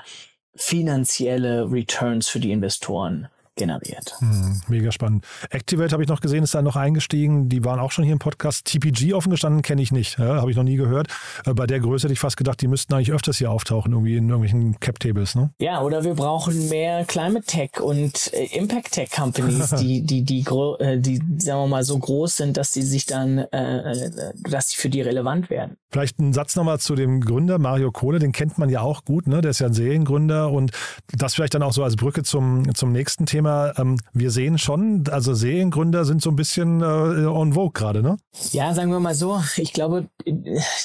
finanzielle 0.55 1.71
Returns 1.71 2.27
für 2.27 2.39
die 2.39 2.51
Investoren 2.51 3.27
generiert. 3.55 4.15
Hm, 4.19 4.61
mega 4.67 4.91
spannend. 4.91 5.25
Activate 5.49 5.91
habe 5.91 6.03
ich 6.03 6.09
noch 6.09 6.21
gesehen, 6.21 6.43
ist 6.43 6.55
da 6.55 6.61
noch 6.61 6.75
eingestiegen. 6.75 7.49
Die 7.49 7.63
waren 7.63 7.79
auch 7.79 7.91
schon 7.91 8.03
hier 8.03 8.13
im 8.13 8.19
Podcast. 8.19 8.65
TPG 8.65 9.13
offen 9.13 9.29
gestanden, 9.29 9.61
kenne 9.61 9.81
ich 9.81 9.91
nicht. 9.91 10.17
Ja, 10.17 10.41
habe 10.41 10.51
ich 10.51 10.57
noch 10.57 10.63
nie 10.63 10.77
gehört. 10.77 11.07
Äh, 11.45 11.53
bei 11.53 11.67
der 11.67 11.79
Größe 11.79 12.05
hätte 12.05 12.13
ich 12.13 12.19
fast 12.19 12.37
gedacht, 12.37 12.61
die 12.61 12.67
müssten 12.67 12.93
eigentlich 12.93 13.11
öfters 13.11 13.37
hier 13.37 13.51
auftauchen, 13.51 13.91
irgendwie 13.91 14.15
in 14.15 14.29
irgendwelchen 14.29 14.79
Cap-Tables. 14.79 15.35
Ne? 15.35 15.51
Ja, 15.59 15.81
oder 15.81 16.03
wir 16.03 16.13
brauchen 16.13 16.69
mehr 16.69 17.05
Climate 17.05 17.45
Tech 17.45 17.79
und 17.81 18.33
äh, 18.33 18.45
Impact 18.57 18.91
Tech 18.91 19.11
Companies, 19.11 19.69
die, 19.79 20.01
die, 20.01 20.23
die, 20.23 20.45
äh, 20.79 20.97
die, 20.99 21.17
sagen 21.37 21.61
wir 21.61 21.67
mal, 21.67 21.83
so 21.83 21.97
groß 21.97 22.37
sind, 22.37 22.57
dass 22.57 22.73
sie 22.73 22.83
sich 22.83 23.05
dann, 23.05 23.39
äh, 23.39 24.11
dass 24.49 24.69
sie 24.69 24.77
für 24.77 24.89
die 24.89 25.01
relevant 25.01 25.49
werden. 25.49 25.77
Vielleicht 25.91 26.19
ein 26.19 26.33
Satz 26.33 26.55
nochmal 26.55 26.79
zu 26.79 26.95
dem 26.95 27.21
Gründer, 27.21 27.59
Mario 27.59 27.91
Kohle, 27.91 28.19
den 28.19 28.31
kennt 28.31 28.57
man 28.57 28.69
ja 28.69 28.81
auch 28.81 29.03
gut, 29.03 29.27
ne? 29.27 29.41
Der 29.41 29.51
ist 29.51 29.59
ja 29.59 29.67
ein 29.67 29.73
Seriengründer 29.73 30.51
und 30.51 30.71
das 31.11 31.35
vielleicht 31.35 31.53
dann 31.53 31.63
auch 31.63 31.73
so 31.73 31.83
als 31.83 31.95
Brücke 31.95 32.23
zum, 32.23 32.73
zum 32.73 32.91
nächsten 32.91 33.25
Thema 33.25 33.73
ähm, 33.77 33.97
wir 34.13 34.31
sehen 34.31 34.57
schon, 34.57 35.03
also 35.09 35.33
Seriengründer 35.33 36.05
sind 36.05 36.21
so 36.21 36.29
ein 36.29 36.35
bisschen 36.35 36.81
äh, 36.81 37.25
on 37.25 37.53
vogue 37.53 37.73
gerade, 37.73 38.01
ne? 38.01 38.17
Ja, 38.51 38.73
sagen 38.73 38.91
wir 38.91 38.99
mal 38.99 39.15
so. 39.15 39.43
Ich 39.57 39.73
glaube, 39.73 40.07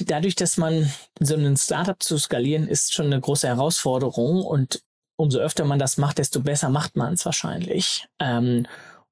dadurch, 0.01 0.35
dass 0.35 0.57
man 0.57 0.91
so 1.21 1.35
ein 1.35 1.57
Startup 1.57 2.03
zu 2.03 2.19
skalieren, 2.19 2.67
ist 2.67 2.93
schon 2.93 3.07
eine 3.07 3.21
große 3.21 3.47
Herausforderung 3.47 4.43
und 4.43 4.83
umso 5.17 5.39
öfter 5.39 5.65
man 5.65 5.79
das 5.79 5.99
macht, 5.99 6.19
desto 6.19 6.41
besser 6.41 6.69
macht 6.69 6.97
man 6.97 7.15
es 7.15 7.25
wahrscheinlich. 7.25 8.09
Ähm, 8.21 8.67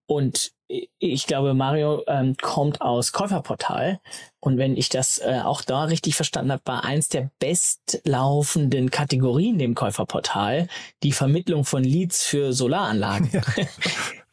und 0.07 0.53
ich 0.69 1.27
glaube, 1.27 1.55
Mario 1.55 2.03
ähm, 2.07 2.37
kommt 2.41 2.81
aus 2.81 3.13
Käuferportal. 3.13 4.01
Und 4.41 4.57
wenn 4.57 4.77
ich 4.77 4.89
das 4.89 5.19
äh, 5.19 5.41
auch 5.45 5.63
da 5.63 5.85
richtig 5.85 6.17
verstanden 6.17 6.53
habe, 6.53 6.63
war 6.65 6.85
eins 6.85 7.09
der 7.09 7.31
bestlaufenden 7.39 8.91
Kategorien 8.91 9.59
dem 9.59 9.75
Käuferportal 9.75 10.69
die 11.03 11.13
Vermittlung 11.13 11.65
von 11.65 11.85
Leads 11.85 12.25
für 12.25 12.53
Solaranlagen. 12.53 13.31
Ja, 13.33 13.43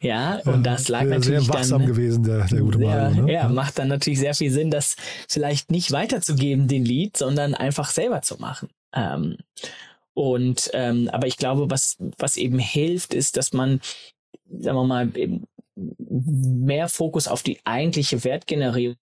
ja 0.00 0.52
und 0.52 0.64
das 0.64 0.88
lag 0.88 1.02
sehr, 1.02 1.10
natürlich 1.10 1.44
sehr 1.44 1.54
wachsam 1.54 1.80
dann, 1.80 1.88
gewesen, 1.88 2.24
der, 2.24 2.46
der 2.46 2.60
gute 2.60 2.78
Mario. 2.78 3.24
Ne? 3.24 3.32
Ja, 3.32 3.48
macht 3.48 3.78
dann 3.78 3.88
natürlich 3.88 4.18
sehr 4.18 4.34
viel 4.34 4.50
Sinn, 4.50 4.70
das 4.70 4.96
vielleicht 5.28 5.70
nicht 5.70 5.92
weiterzugeben, 5.92 6.68
den 6.68 6.84
Lead, 6.84 7.16
sondern 7.16 7.54
einfach 7.54 7.90
selber 7.90 8.22
zu 8.22 8.36
machen. 8.38 8.68
Ähm, 8.94 9.36
und 10.14 10.70
ähm, 10.74 11.08
aber 11.10 11.26
ich 11.26 11.38
glaube, 11.38 11.70
was 11.70 11.96
was 12.18 12.36
eben 12.36 12.58
hilft, 12.58 13.14
ist, 13.14 13.38
dass 13.38 13.54
man 13.54 13.80
sagen 14.58 14.76
wir 14.76 14.84
mal, 14.84 15.16
eben 15.16 15.44
mehr 15.76 16.88
Fokus 16.88 17.28
auf 17.28 17.42
die 17.42 17.60
eigentliche 17.64 18.24
Wertgenerierung 18.24 18.96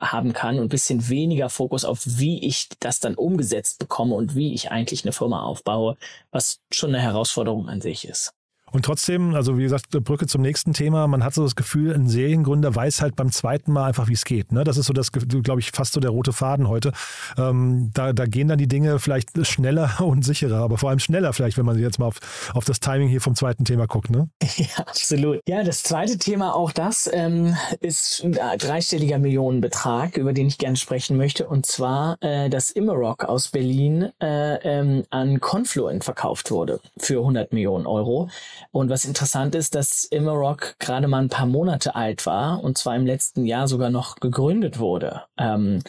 haben 0.00 0.32
kann 0.32 0.58
und 0.58 0.68
bisschen 0.68 1.08
weniger 1.08 1.50
Fokus 1.50 1.84
auf, 1.84 2.02
wie 2.04 2.46
ich 2.46 2.68
das 2.80 3.00
dann 3.00 3.14
umgesetzt 3.16 3.78
bekomme 3.78 4.14
und 4.14 4.34
wie 4.34 4.54
ich 4.54 4.70
eigentlich 4.70 5.04
eine 5.04 5.12
Firma 5.12 5.42
aufbaue, 5.42 5.96
was 6.30 6.60
schon 6.72 6.90
eine 6.94 7.02
Herausforderung 7.02 7.68
an 7.68 7.80
sich 7.80 8.06
ist. 8.06 8.35
Und 8.72 8.84
trotzdem, 8.84 9.34
also 9.34 9.56
wie 9.58 9.62
gesagt, 9.62 9.90
Brücke 10.04 10.26
zum 10.26 10.42
nächsten 10.42 10.72
Thema, 10.72 11.06
man 11.06 11.22
hat 11.22 11.34
so 11.34 11.42
das 11.42 11.54
Gefühl, 11.54 11.94
ein 11.94 12.08
Seriengründer 12.08 12.74
weiß 12.74 13.00
halt 13.00 13.14
beim 13.14 13.30
zweiten 13.30 13.72
Mal 13.72 13.86
einfach, 13.86 14.08
wie 14.08 14.12
es 14.12 14.24
geht. 14.24 14.50
Ne? 14.50 14.64
Das 14.64 14.76
ist 14.76 14.86
so 14.86 14.92
das, 14.92 15.12
glaube 15.12 15.60
ich, 15.60 15.70
fast 15.70 15.92
so 15.92 16.00
der 16.00 16.10
rote 16.10 16.32
Faden 16.32 16.68
heute. 16.68 16.92
Ähm, 17.38 17.90
da, 17.94 18.12
da 18.12 18.26
gehen 18.26 18.48
dann 18.48 18.58
die 18.58 18.66
Dinge 18.66 18.98
vielleicht 18.98 19.30
schneller 19.46 20.00
und 20.00 20.24
sicherer, 20.24 20.62
aber 20.62 20.78
vor 20.78 20.90
allem 20.90 20.98
schneller 20.98 21.32
vielleicht, 21.32 21.58
wenn 21.58 21.64
man 21.64 21.78
jetzt 21.78 21.98
mal 21.98 22.06
auf, 22.06 22.18
auf 22.54 22.64
das 22.64 22.80
Timing 22.80 23.08
hier 23.08 23.20
vom 23.20 23.34
zweiten 23.34 23.64
Thema 23.64 23.86
guckt. 23.86 24.10
Ne? 24.10 24.28
Ja, 24.56 24.84
absolut. 24.84 25.40
Ja, 25.46 25.62
das 25.62 25.82
zweite 25.82 26.18
Thema, 26.18 26.54
auch 26.54 26.72
das, 26.72 27.08
ähm, 27.12 27.54
ist 27.80 28.24
ein 28.24 28.58
dreistelliger 28.58 29.18
Millionenbetrag, 29.18 30.16
über 30.16 30.32
den 30.32 30.46
ich 30.46 30.58
gerne 30.58 30.76
sprechen 30.76 31.16
möchte, 31.16 31.46
und 31.46 31.66
zwar, 31.66 32.16
äh, 32.20 32.48
dass 32.48 32.70
Immerock 32.70 33.24
aus 33.24 33.48
Berlin 33.48 34.10
äh, 34.20 34.56
ähm, 34.62 35.04
an 35.10 35.40
Confluent 35.40 36.04
verkauft 36.04 36.50
wurde 36.50 36.80
für 36.98 37.18
100 37.18 37.52
Millionen 37.52 37.86
Euro. 37.86 38.28
Und 38.70 38.90
was 38.90 39.04
interessant 39.04 39.54
ist, 39.54 39.74
dass 39.74 40.04
Immerock 40.04 40.76
gerade 40.78 41.08
mal 41.08 41.22
ein 41.22 41.28
paar 41.28 41.46
Monate 41.46 41.94
alt 41.94 42.26
war 42.26 42.62
und 42.62 42.78
zwar 42.78 42.96
im 42.96 43.06
letzten 43.06 43.44
Jahr 43.44 43.68
sogar 43.68 43.90
noch 43.90 44.16
gegründet 44.16 44.78
wurde. 44.78 45.22
Ähm, 45.38 45.82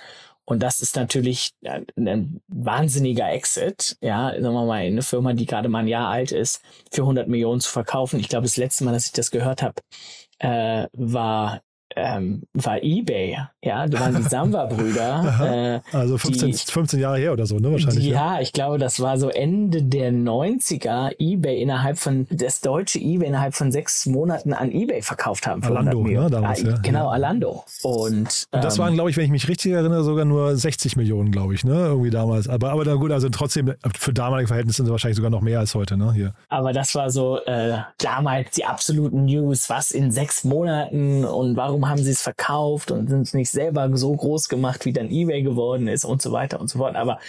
und 0.49 0.63
das 0.63 0.79
ist 0.79 0.95
natürlich 0.95 1.51
ein 1.61 2.41
wahnsinniger 2.47 3.29
Exit. 3.31 3.97
Ja, 4.01 4.31
sagen 4.31 4.53
wir 4.53 4.65
mal, 4.65 4.79
eine 4.79 5.01
Firma, 5.01 5.33
die 5.33 5.45
gerade 5.45 5.67
mal 5.67 5.79
ein 5.79 5.87
Jahr 5.87 6.07
alt 6.07 6.31
ist, 6.31 6.61
für 6.89 7.01
100 7.01 7.27
Millionen 7.27 7.59
zu 7.59 7.69
verkaufen. 7.69 8.17
Ich 8.19 8.29
glaube, 8.29 8.45
das 8.45 8.55
letzte 8.55 8.85
Mal, 8.85 8.93
dass 8.93 9.07
ich 9.07 9.11
das 9.11 9.29
gehört 9.31 9.61
habe, 9.61 9.81
äh, 10.39 10.87
war 10.93 11.61
ähm, 11.97 12.43
war 12.53 12.83
eBay. 12.83 13.37
Ja, 13.63 13.87
da 13.87 13.99
waren 13.99 14.15
die 14.15 14.21
Samba-Brüder. 14.29 15.81
äh, 15.91 15.97
also 15.97 16.17
15, 16.17 16.51
die, 16.51 16.57
15 16.57 16.99
Jahre 16.99 17.17
her 17.17 17.33
oder 17.33 17.45
so, 17.45 17.57
ne? 17.57 17.71
Wahrscheinlich. 17.71 18.03
Die, 18.03 18.11
ja, 18.11 18.39
ich 18.39 18.53
glaube, 18.53 18.77
das 18.77 18.99
war 18.99 19.17
so 19.17 19.29
Ende 19.29 19.81
der 19.81 20.11
90er. 20.11 21.15
eBay 21.17 21.61
innerhalb 21.61 21.97
von, 21.97 22.27
das 22.29 22.61
deutsche 22.61 22.99
eBay 22.99 23.27
innerhalb 23.27 23.55
von 23.55 23.71
sechs 23.71 24.05
Monaten 24.05 24.53
an 24.53 24.71
eBay 24.71 25.01
verkauft 25.01 25.47
haben. 25.47 25.63
Alando, 25.63 26.03
ne? 26.03 26.29
Damals, 26.29 26.63
ah, 26.63 26.69
ja. 26.69 26.77
Genau, 26.77 27.09
Alando. 27.09 27.63
Und, 27.81 28.47
Und 28.51 28.63
das 28.63 28.77
ähm, 28.77 28.83
waren, 28.83 28.93
glaube 28.93 29.09
ich, 29.09 29.17
wenn 29.17 29.25
ich 29.25 29.31
mich 29.31 29.47
richtig 29.47 29.71
erinnere, 29.71 30.03
sogar 30.03 30.25
nur 30.25 30.55
60 30.55 30.95
Millionen, 30.97 31.31
glaube 31.31 31.55
ich, 31.55 31.63
ne? 31.63 31.73
Irgendwie 31.73 32.11
damals. 32.11 32.47
Aber, 32.47 32.71
aber 32.71 32.97
gut, 32.97 33.11
also 33.11 33.29
trotzdem, 33.29 33.73
für 33.97 34.13
damalige 34.13 34.47
Verhältnisse 34.47 34.83
sind 34.83 34.91
wahrscheinlich 34.91 35.17
sogar 35.17 35.31
noch 35.31 35.41
mehr 35.41 35.59
als 35.59 35.73
heute, 35.73 35.97
ne? 35.97 36.13
Hier. 36.13 36.33
Aber 36.49 36.73
das 36.73 36.93
war 36.93 37.09
so 37.09 37.39
äh, 37.45 37.79
damals 37.97 38.51
die 38.51 38.65
absoluten 38.65 39.25
News, 39.25 39.69
was 39.69 39.91
in 39.91 40.11
sechs 40.11 40.43
Monaten 40.43 41.25
und 41.25 41.55
warum 41.57 41.86
haben 41.89 42.03
sie 42.03 42.11
es 42.11 42.21
verkauft 42.21 42.91
und 42.91 43.07
sind 43.07 43.21
es 43.21 43.33
nicht 43.33 43.51
selber 43.51 43.89
so 43.97 44.15
groß 44.15 44.49
gemacht, 44.49 44.85
wie 44.85 44.93
dann 44.93 45.09
eBay 45.09 45.41
geworden 45.41 45.87
ist 45.87 46.05
und 46.05 46.21
so 46.21 46.31
weiter 46.31 46.59
und 46.59 46.69
so 46.69 46.79
fort. 46.79 46.95
Aber 46.95 47.19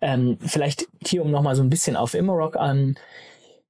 ähm, 0.00 0.38
vielleicht 0.44 0.86
hier, 1.04 1.22
um 1.22 1.30
nochmal 1.30 1.56
so 1.56 1.62
ein 1.62 1.70
bisschen 1.70 1.96
auf 1.96 2.14
Immerock 2.14 2.56
an 2.56 2.96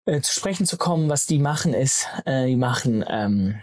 äh, 0.07 0.21
zu 0.21 0.33
sprechen 0.33 0.67
zu 0.67 0.77
kommen, 0.77 1.09
was 1.09 1.27
die 1.27 1.39
machen 1.39 1.75
ist, 1.75 2.09
äh, 2.25 2.47
die 2.47 2.57
machen 2.57 3.05
ähm, 3.09 3.57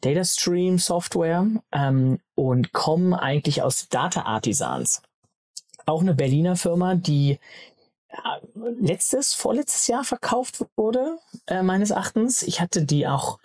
Data 0.00 0.24
Stream 0.24 0.78
Software 0.78 1.46
ähm, 1.72 2.18
und 2.34 2.72
kommen 2.72 3.14
eigentlich 3.14 3.62
aus 3.62 3.88
Data 3.88 4.22
Artisans. 4.22 5.02
Auch 5.86 6.00
eine 6.00 6.14
Berliner 6.14 6.56
Firma, 6.56 6.94
die 6.94 7.38
letztes, 8.54 9.34
vorletztes 9.34 9.86
Jahr 9.86 10.04
verkauft 10.04 10.64
wurde, 10.76 11.18
äh, 11.46 11.62
meines 11.62 11.90
Erachtens. 11.90 12.42
Ich 12.42 12.60
hatte 12.60 12.84
die 12.84 13.06
auch 13.06 13.38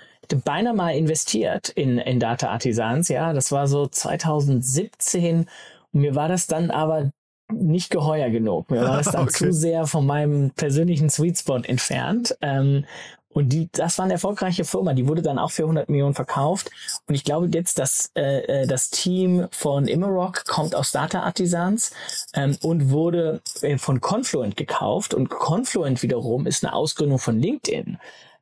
beinahe 0.46 0.74
mal 0.74 0.92
investiert 0.92 1.70
in, 1.70 1.98
in 1.98 2.20
Data 2.20 2.50
Artisans, 2.50 3.10
ja. 3.10 3.34
Das 3.34 3.52
war 3.52 3.68
so 3.68 3.88
2017 3.88 5.48
und 5.92 6.02
mir 6.02 6.16
war 6.16 6.28
das 6.28 6.48
dann 6.48 6.72
aber 6.72 7.12
nicht 7.52 7.90
geheuer 7.90 8.30
genug. 8.30 8.70
Mir 8.70 8.82
war 8.82 8.98
das 8.98 9.12
dann 9.12 9.24
okay. 9.28 9.46
zu 9.46 9.54
sehr 9.54 9.88
von 9.88 10.06
meinem 10.06 10.52
persönlichen 10.52 11.10
Sweet 11.10 11.40
Spot 11.40 11.58
entfernt. 11.58 12.38
Ähm, 12.42 12.86
und 13.32 13.50
die, 13.50 13.70
das 13.72 13.98
war 13.98 14.06
eine 14.06 14.14
erfolgreiche 14.14 14.66
Firma. 14.66 14.94
Die 14.94 15.08
wurde 15.08 15.22
dann 15.22 15.38
auch 15.38 15.52
für 15.52 15.64
100 15.64 15.88
Millionen 15.90 16.16
verkauft. 16.16 16.72
Und 17.08 17.14
ich 17.14 17.24
glaube 17.24 17.50
jetzt, 17.54 17.78
dass 17.78 18.12
äh, 18.16 18.64
äh 18.64 18.68
das 18.68 18.90
Team 18.90 19.48
von 19.52 19.88
Immerock 19.88 20.46
kommt 20.46 20.74
aus 20.74 20.92
Data 20.92 21.22
Artisans 21.22 21.92
ähm, 22.34 22.58
und 22.62 22.90
wurde 22.90 23.42
äh, 23.62 23.78
von 23.78 24.02
Confluent 24.02 24.58
gekauft. 24.58 25.14
Und 25.14 25.30
Confluent 25.30 26.02
wiederum 26.02 26.48
ist 26.48 26.64
eine 26.64 26.74
Ausgründung 26.74 27.20
von 27.20 27.40
LinkedIn. 27.40 28.00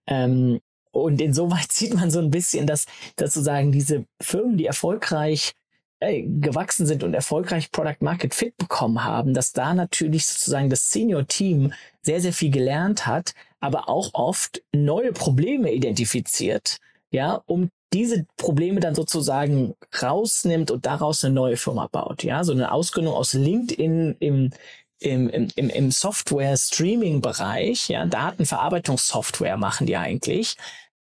Ähm, 0.07 0.61
und 0.91 1.21
insoweit 1.21 1.71
sieht 1.71 1.93
man 1.93 2.09
so 2.09 2.19
ein 2.19 2.31
bisschen, 2.31 2.65
dass, 2.65 2.85
dass 3.17 3.33
sozusagen 3.33 3.73
diese 3.73 4.05
Firmen, 4.21 4.57
die 4.57 4.65
erfolgreich 4.65 5.53
äh, 5.99 6.21
gewachsen 6.23 6.85
sind 6.85 7.03
und 7.03 7.13
erfolgreich 7.13 7.71
Product 7.71 8.01
Market 8.01 8.35
Fit 8.35 8.55
bekommen 8.57 9.03
haben, 9.03 9.33
dass 9.33 9.53
da 9.53 9.73
natürlich 9.73 10.27
sozusagen 10.27 10.69
das 10.69 10.91
Senior 10.91 11.25
Team 11.27 11.73
sehr, 12.01 12.21
sehr 12.21 12.33
viel 12.33 12.51
gelernt 12.51 13.07
hat, 13.07 13.33
aber 13.59 13.89
auch 13.89 14.13
oft 14.13 14.61
neue 14.73 15.11
Probleme 15.11 15.71
identifiziert, 15.71 16.77
ja, 17.11 17.41
um 17.47 17.69
diese 17.93 18.25
Probleme 18.37 18.79
dann 18.79 18.95
sozusagen 18.95 19.73
rausnimmt 20.01 20.71
und 20.71 20.85
daraus 20.85 21.23
eine 21.23 21.33
neue 21.33 21.57
Firma 21.57 21.87
baut. 21.87 22.23
Ja, 22.23 22.43
so 22.43 22.51
eine 22.51 22.71
Ausgründung 22.71 23.15
aus 23.15 23.33
LinkedIn 23.33 24.17
im, 24.19 24.51
im, 24.99 25.29
im, 25.29 25.69
im 25.69 25.91
Software-Streaming-Bereich, 25.91 27.89
ja, 27.89 28.05
Datenverarbeitungssoftware 28.05 29.57
machen 29.57 29.87
die 29.87 29.97
eigentlich, 29.97 30.57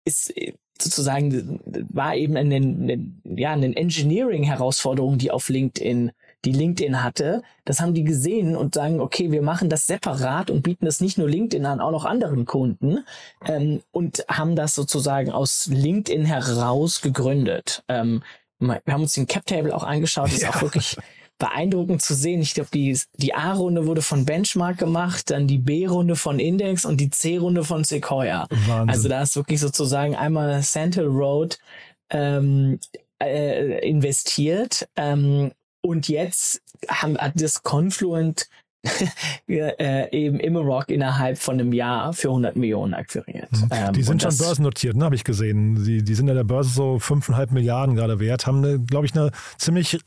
ist 0.06 0.36
äh, 0.38 0.54
sozusagen, 0.82 1.60
war 1.90 2.16
eben 2.16 2.38
eine, 2.38 2.56
eine 2.56 3.12
ja, 3.24 3.52
eine 3.52 3.76
Engineering-Herausforderung, 3.76 5.18
die 5.18 5.32
auf 5.32 5.50
LinkedIn, 5.50 6.12
die 6.46 6.52
LinkedIn 6.52 7.04
hatte. 7.04 7.44
Das 7.66 7.80
haben 7.80 7.94
die 7.94 8.04
gesehen 8.04 8.56
und 8.56 8.76
sagen, 8.76 9.00
okay, 9.00 9.32
wir 9.32 9.42
machen 9.42 9.70
das 9.70 9.88
separat 9.88 10.50
und 10.50 10.64
bieten 10.64 10.86
das 10.86 11.02
nicht 11.02 11.18
nur 11.18 11.30
LinkedIn 11.30 11.66
an, 11.66 11.80
auch 11.80 11.92
noch 11.92 12.06
anderen 12.06 12.46
Kunden 12.46 13.00
ähm, 13.46 13.82
und 13.92 14.26
haben 14.30 14.56
das 14.56 14.76
sozusagen 14.76 15.32
aus 15.32 15.68
LinkedIn 15.72 16.26
heraus 16.26 17.02
gegründet. 17.02 17.84
Ähm, 17.88 18.24
wir 18.60 18.82
haben 18.88 19.04
uns 19.04 19.14
den 19.14 19.28
Cap 19.28 19.46
Table 19.46 19.76
auch 19.76 19.84
angeschaut, 19.84 20.32
ist 20.32 20.42
ja. 20.42 20.50
auch 20.50 20.62
wirklich 20.62 20.98
beeindruckend 21.38 22.02
zu 22.02 22.16
sehen. 22.16 22.42
Ich 22.42 22.54
glaube, 22.54 22.70
die, 22.74 22.98
die 23.16 23.34
A-Runde 23.34 23.86
wurde 23.86 24.02
von 24.02 24.26
Benchmark 24.26 24.78
gemacht, 24.78 25.30
dann 25.30 25.48
die 25.48 25.60
B-Runde 25.60 26.16
von 26.16 26.40
Index 26.40 26.86
und 26.86 27.00
die 27.00 27.10
C-Runde 27.10 27.64
von 27.64 27.84
Sequoia. 27.84 28.48
Wahnsinn. 28.68 28.90
Also 28.90 29.10
da 29.10 29.22
ist 29.22 29.36
wirklich 29.36 29.60
sozusagen 29.60 30.16
einmal 30.16 30.62
Central 30.64 31.08
Road 31.08 31.60
ähm, 32.10 32.80
äh, 33.22 33.88
investiert 33.88 34.88
ähm, 34.96 35.52
und 35.82 36.08
jetzt 36.08 36.62
haben, 36.88 37.18
hat 37.18 37.34
das 37.36 37.64
Confluent 37.64 38.48
äh, 39.48 40.10
eben 40.12 40.40
Immerock 40.40 40.90
innerhalb 40.90 41.38
von 41.38 41.60
einem 41.60 41.74
Jahr 41.74 42.14
für 42.14 42.30
100 42.30 42.56
Millionen 42.56 42.94
akquiriert. 42.94 43.52
Mhm. 43.52 43.70
Ähm, 43.72 43.94
die 43.94 44.04
sind 44.04 44.22
schon 44.22 44.38
börsennotiert, 44.38 44.96
ne, 44.96 45.06
habe 45.06 45.16
ich 45.16 45.24
gesehen. 45.24 45.84
Die, 45.84 46.04
die 46.04 46.16
sind 46.16 46.30
an 46.30 46.36
der 46.36 46.44
Börse 46.44 46.70
so 46.70 46.96
5,5 46.96 47.54
Milliarden 47.54 47.96
gerade 47.96 48.20
wert, 48.20 48.48
haben, 48.48 48.86
glaube 48.86 49.06
ich, 49.06 49.16
eine 49.16 49.32
ziemlich 49.58 50.00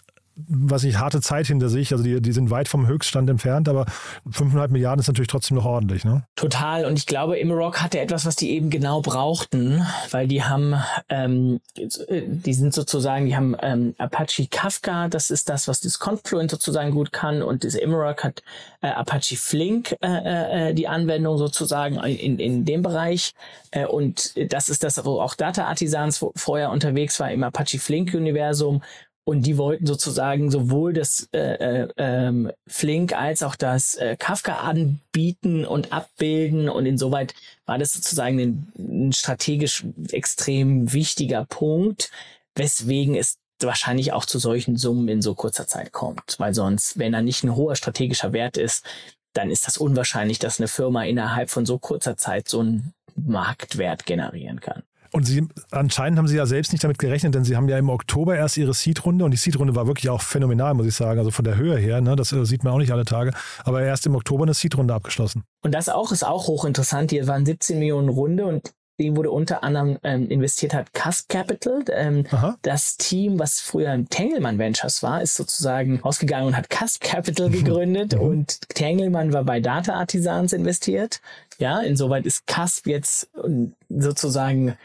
was 0.49 0.85
ich 0.85 0.99
harte 0.99 1.21
Zeit 1.21 1.47
hinter 1.47 1.69
sich. 1.69 1.93
Also 1.93 2.05
die, 2.05 2.21
die 2.21 2.33
sind 2.33 2.51
weit 2.51 2.69
vom 2.69 2.87
Höchststand 2.87 3.29
entfernt, 3.31 3.69
aber 3.69 3.87
5,5 4.29 4.69
Milliarden 4.69 5.01
ist 5.01 5.09
natürlich 5.09 5.29
trotzdem 5.29 5.57
noch 5.57 5.65
ordentlich. 5.65 6.05
Ne? 6.05 6.25
Total. 6.37 6.85
Und 6.85 6.99
ich 6.99 7.07
glaube, 7.07 7.39
Imrock 7.39 7.83
hatte 7.83 8.01
etwas, 8.01 8.27
was 8.27 8.37
die 8.37 8.51
eben 8.51 8.71
genau 8.71 9.01
brauchten, 9.01 9.87
weil 10.11 10.29
die 10.29 10.45
haben, 10.45 10.75
ähm, 11.09 11.61
die 11.77 12.55
sind 12.55 12.75
sozusagen, 12.75 13.27
die 13.27 13.37
haben 13.37 13.57
ähm, 13.61 13.95
Apache 13.99 14.47
Kafka, 14.51 15.09
das 15.09 15.31
ist 15.31 15.49
das, 15.49 15.69
was 15.69 15.81
das 15.81 15.99
Confluent 15.99 16.51
sozusagen 16.51 16.91
gut 16.93 17.13
kann. 17.13 17.43
Und 17.43 17.65
das 17.65 17.75
Imrock 17.75 18.25
hat 18.25 18.43
äh, 18.81 18.89
Apache 18.89 19.37
Flink, 19.37 19.97
äh, 20.03 20.71
äh, 20.71 20.75
die 20.75 20.89
Anwendung 20.89 21.39
sozusagen 21.39 21.97
in, 21.97 22.39
in 22.39 22.65
dem 22.65 22.83
Bereich. 22.83 23.33
Äh, 23.71 23.87
und 23.87 24.35
das 24.53 24.69
ist 24.69 24.85
das, 24.85 25.05
wo 25.05 25.21
auch 25.21 25.35
Data 25.35 25.65
Artisans 25.65 26.25
vorher 26.37 26.71
unterwegs 26.71 27.21
war 27.21 27.31
im 27.31 27.45
Apache 27.45 27.79
Flink 27.79 28.15
Universum 28.15 28.83
und 29.25 29.43
die 29.43 29.59
wollten 29.59 29.87
sozusagen 29.87 30.51
sowohl 30.51 30.93
das 30.93 31.29
äh, 31.33 31.39
äh, 31.39 31.89
ähm, 31.99 32.51
Flink 32.67 33.13
als 33.13 33.43
auch 33.43 33.55
das 33.55 33.95
äh, 33.95 34.17
Kafka 34.19 34.57
anbieten 34.61 35.65
und 35.65 35.93
abbilden. 35.93 36.69
Und 36.69 36.87
insoweit 36.87 37.35
war 37.67 37.79
das 37.79 37.93
sozusagen 37.93 38.41
ein, 38.41 38.73
ein 38.79 39.13
strategisch 39.13 39.85
extrem 40.11 40.93
wichtiger 40.93 41.45
Punkt, 41.45 42.11
weswegen 42.55 43.15
es 43.15 43.39
wahrscheinlich 43.61 44.13
auch 44.13 44.25
zu 44.25 44.39
solchen 44.39 44.77
Summen 44.77 45.09
in 45.09 45.23
so 45.23 45.35
kurzer 45.35 45.67
Zeit 45.67 45.93
kommt. 45.93 46.37
Weil 46.39 46.55
sonst, 46.55 46.99
wenn 46.99 47.13
da 47.13 47.23
nicht 47.23 47.45
ein 47.45 47.55
hoher 47.55 47.77
strategischer 47.77 48.33
Wert 48.33 48.57
ist, 48.57 48.85
dann 49.33 49.51
ist 49.51 49.67
das 49.67 49.77
unwahrscheinlich, 49.77 50.39
dass 50.39 50.59
eine 50.59 50.69
Firma 50.69 51.05
innerhalb 51.05 51.51
von 51.51 51.67
so 51.67 51.79
kurzer 51.79 52.17
Zeit 52.17 52.49
so 52.49 52.61
einen 52.61 52.95
Marktwert 53.15 54.07
generieren 54.07 54.61
kann. 54.61 54.83
Und 55.13 55.25
sie, 55.25 55.47
anscheinend 55.71 56.19
haben 56.19 56.29
sie 56.29 56.37
ja 56.37 56.47
selbst 56.47 56.73
nicht 56.73 56.85
damit 56.85 56.99
gerechnet, 56.99 57.35
denn 57.35 57.45
sie 57.45 57.57
haben 57.57 57.69
ja 57.69 57.79
im 57.79 57.89
Oktober 57.89 58.37
erst 58.37 58.57
ihre 58.57 58.75
Seed-Runde 58.75 59.25
und 59.25 59.33
die 59.33 59.37
Seed-Runde 59.37 59.75
war 59.75 59.87
wirklich 59.87 60.09
auch 60.09 60.23
phänomenal, 60.23 60.75
muss 60.75 60.87
ich 60.87 60.95
sagen. 60.95 61.19
Also 61.19 61.31
von 61.31 61.45
der 61.45 61.57
Höhe 61.57 61.77
her, 61.77 62.01
ne, 62.01 62.15
das 62.17 62.33
äh, 62.33 62.45
sieht 62.45 62.63
man 62.63 62.73
auch 62.73 62.79
nicht 62.79 62.93
alle 62.93 63.05
Tage. 63.05 63.33
Aber 63.65 63.83
erst 63.83 64.07
im 64.07 64.15
Oktober 64.15 64.45
eine 64.45 64.55
Seed-Runde 64.55 64.95
abgeschlossen. 64.95 65.43
Und 65.63 65.75
das 65.75 65.89
auch 65.89 66.13
ist 66.13 66.25
auch 66.25 66.47
hochinteressant. 66.47 67.11
Hier 67.11 67.27
waren 67.27 67.45
17 67.45 67.79
Millionen 67.79 68.09
Runde 68.09 68.47
und 68.47 68.73
die 69.01 69.17
wurde 69.17 69.31
unter 69.31 69.65
anderem 69.65 69.99
ähm, 70.03 70.29
investiert 70.29 70.75
hat 70.75 70.93
Cusp 70.93 71.29
Capital. 71.29 71.83
Ähm, 71.91 72.25
das 72.63 72.99
Team, 72.99 73.39
was 73.39 73.61
früher 73.61 74.05
Tengelmann 74.11 74.59
Ventures 74.59 75.03
war, 75.03 75.23
ist 75.23 75.37
sozusagen 75.37 76.03
ausgegangen 76.03 76.49
und 76.49 76.57
hat 76.57 76.69
Cusp 76.69 77.03
Capital 77.03 77.51
gegründet 77.51 78.15
mhm. 78.15 78.21
und 78.21 78.69
Tengelmann 78.69 79.33
war 79.33 79.45
bei 79.45 79.61
Data 79.61 79.95
Artisans 79.95 80.53
investiert. 80.53 81.21
Ja, 81.59 81.81
insoweit 81.81 82.27
ist 82.27 82.45
Cusp 82.47 82.87
jetzt 82.87 83.31
ähm, 83.43 83.75
sozusagen 83.89 84.77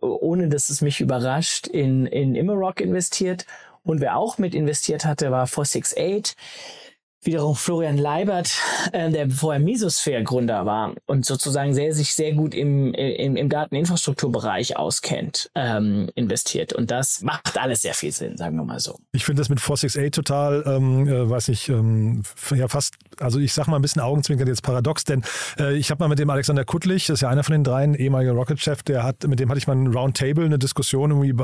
ohne 0.00 0.48
dass 0.48 0.70
es 0.70 0.80
mich 0.80 1.00
überrascht, 1.00 1.66
in, 1.66 2.06
in 2.06 2.34
Immerock 2.34 2.80
investiert. 2.80 3.46
Und 3.82 4.00
wer 4.00 4.16
auch 4.16 4.38
mit 4.38 4.54
investiert 4.54 5.04
hatte, 5.04 5.30
war 5.30 5.46
468 5.46 6.36
wiederum 7.22 7.54
Florian 7.54 7.98
Leibert, 7.98 8.58
äh, 8.92 9.10
der 9.10 9.28
vorher 9.30 9.60
Mesosphere-Gründer 9.60 10.64
war 10.64 10.94
und 11.06 11.26
sozusagen 11.26 11.74
sehr, 11.74 11.92
sich 11.92 12.14
sehr 12.14 12.32
gut 12.32 12.54
im, 12.54 12.94
im, 12.94 13.36
im 13.36 13.48
Dateninfrastrukturbereich 13.48 14.76
auskennt, 14.76 15.50
ähm, 15.54 16.08
investiert. 16.14 16.72
Und 16.72 16.90
das 16.90 17.20
macht 17.20 17.58
alles 17.60 17.82
sehr 17.82 17.94
viel 17.94 18.12
Sinn, 18.12 18.36
sagen 18.36 18.56
wir 18.56 18.64
mal 18.64 18.80
so. 18.80 18.98
Ich 19.12 19.24
finde 19.24 19.40
das 19.40 19.50
mit 19.50 19.60
468 19.60 20.10
total, 20.12 20.64
ähm, 20.66 21.06
äh, 21.06 21.28
weiß 21.28 21.48
nicht, 21.48 21.68
ähm, 21.68 22.22
ja 22.54 22.68
fast, 22.68 22.94
also 23.18 23.38
ich 23.38 23.52
sag 23.52 23.66
mal 23.66 23.76
ein 23.76 23.82
bisschen 23.82 24.00
Augenzwinkern 24.00 24.48
jetzt 24.48 24.62
paradox, 24.62 25.04
denn 25.04 25.22
äh, 25.58 25.76
ich 25.76 25.90
habe 25.90 26.02
mal 26.02 26.08
mit 26.08 26.18
dem 26.18 26.30
Alexander 26.30 26.64
Kuttlich, 26.64 27.06
das 27.06 27.14
ist 27.14 27.20
ja 27.20 27.28
einer 27.28 27.44
von 27.44 27.52
den 27.52 27.64
dreien, 27.64 27.94
ehemaliger 27.94 28.32
Rocket-Chef, 28.32 28.82
der 28.82 29.02
hat, 29.02 29.26
mit 29.26 29.40
dem 29.40 29.50
hatte 29.50 29.58
ich 29.58 29.66
mal 29.66 29.76
ein 29.76 29.88
Roundtable, 29.88 30.44
eine 30.44 30.58
Diskussion, 30.58 31.10
irgendwie, 31.10 31.34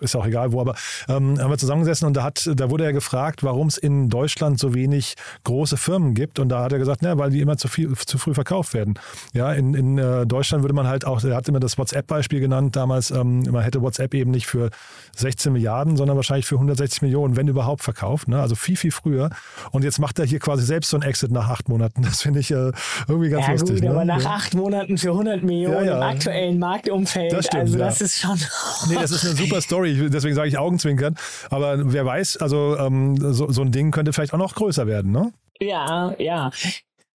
ist 0.00 0.14
auch 0.14 0.26
egal 0.26 0.52
wo, 0.52 0.60
aber 0.60 0.76
ähm, 1.08 1.40
haben 1.40 1.50
wir 1.50 1.58
zusammengesessen 1.58 2.06
und 2.06 2.16
da 2.16 2.22
hat, 2.22 2.48
da 2.54 2.70
wurde 2.70 2.84
er 2.84 2.92
gefragt, 2.92 3.42
warum 3.42 3.66
es 3.66 3.76
in 3.76 4.08
Deutschland 4.08 4.60
so 4.60 4.72
wenig 4.72 4.99
wenig 5.00 5.14
große 5.44 5.76
Firmen 5.76 6.14
gibt. 6.14 6.38
Und 6.38 6.48
da 6.50 6.62
hat 6.62 6.72
er 6.72 6.78
gesagt, 6.78 7.00
na, 7.02 7.16
weil 7.18 7.30
die 7.30 7.40
immer 7.40 7.56
zu, 7.56 7.68
viel, 7.68 7.94
zu 7.96 8.18
früh 8.18 8.34
verkauft 8.34 8.74
werden. 8.74 8.94
Ja, 9.32 9.52
in, 9.52 9.74
in 9.74 9.98
äh, 9.98 10.26
Deutschland 10.26 10.62
würde 10.62 10.74
man 10.74 10.86
halt 10.86 11.04
auch, 11.04 11.22
er 11.24 11.36
hat 11.36 11.48
immer 11.48 11.60
das 11.60 11.78
WhatsApp-Beispiel 11.78 12.40
genannt 12.40 12.76
damals, 12.76 13.10
ähm, 13.10 13.42
man 13.50 13.62
hätte 13.62 13.82
WhatsApp 13.82 14.14
eben 14.14 14.30
nicht 14.30 14.46
für 14.46 14.70
16 15.16 15.52
Milliarden, 15.52 15.96
sondern 15.96 16.16
wahrscheinlich 16.16 16.46
für 16.46 16.56
160 16.56 17.02
Millionen, 17.02 17.36
wenn 17.36 17.48
überhaupt 17.48 17.82
verkauft. 17.82 18.28
Ne? 18.28 18.40
Also 18.40 18.54
viel, 18.54 18.76
viel 18.76 18.92
früher. 18.92 19.30
Und 19.70 19.84
jetzt 19.84 19.98
macht 19.98 20.18
er 20.18 20.26
hier 20.26 20.38
quasi 20.38 20.64
selbst 20.64 20.90
so 20.90 20.96
ein 20.96 21.02
Exit 21.02 21.30
nach 21.30 21.48
acht 21.48 21.68
Monaten. 21.68 22.02
Das 22.10 22.22
finde 22.22 22.40
ich 22.40 22.50
äh, 22.50 22.72
irgendwie 23.06 23.30
ganz 23.30 23.46
ja, 23.46 23.52
lustig. 23.52 23.76
Gut, 23.76 23.84
ne? 23.84 23.90
aber 23.90 24.04
nach 24.04 24.22
ja. 24.22 24.30
acht 24.30 24.54
Monaten 24.54 24.98
für 24.98 25.10
100 25.10 25.44
Millionen 25.44 25.86
ja. 25.86 25.96
im 25.96 26.02
aktuellen 26.02 26.58
Marktumfeld, 26.58 27.32
das 27.32 27.46
stimmt, 27.46 27.62
also 27.62 27.78
das 27.78 28.00
ist 28.00 28.18
schon... 28.18 28.36
nee, 28.88 28.96
das 28.96 29.12
ist 29.12 29.24
eine 29.24 29.36
super 29.36 29.60
Story, 29.60 30.10
deswegen 30.10 30.34
sage 30.34 30.48
ich 30.48 30.58
Augenzwinkern. 30.58 31.14
Aber 31.50 31.92
wer 31.92 32.04
weiß, 32.04 32.38
also 32.38 32.76
ähm, 32.78 33.16
so, 33.32 33.50
so 33.52 33.62
ein 33.62 33.70
Ding 33.70 33.92
könnte 33.92 34.12
vielleicht 34.12 34.34
auch 34.34 34.38
noch 34.38 34.54
größer 34.54 34.86
werden, 34.86 34.89
ne? 35.10 35.32
Ja, 35.60 36.14
ja. 36.18 36.50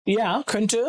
Ja, 0.06 0.44
könnte. 0.46 0.84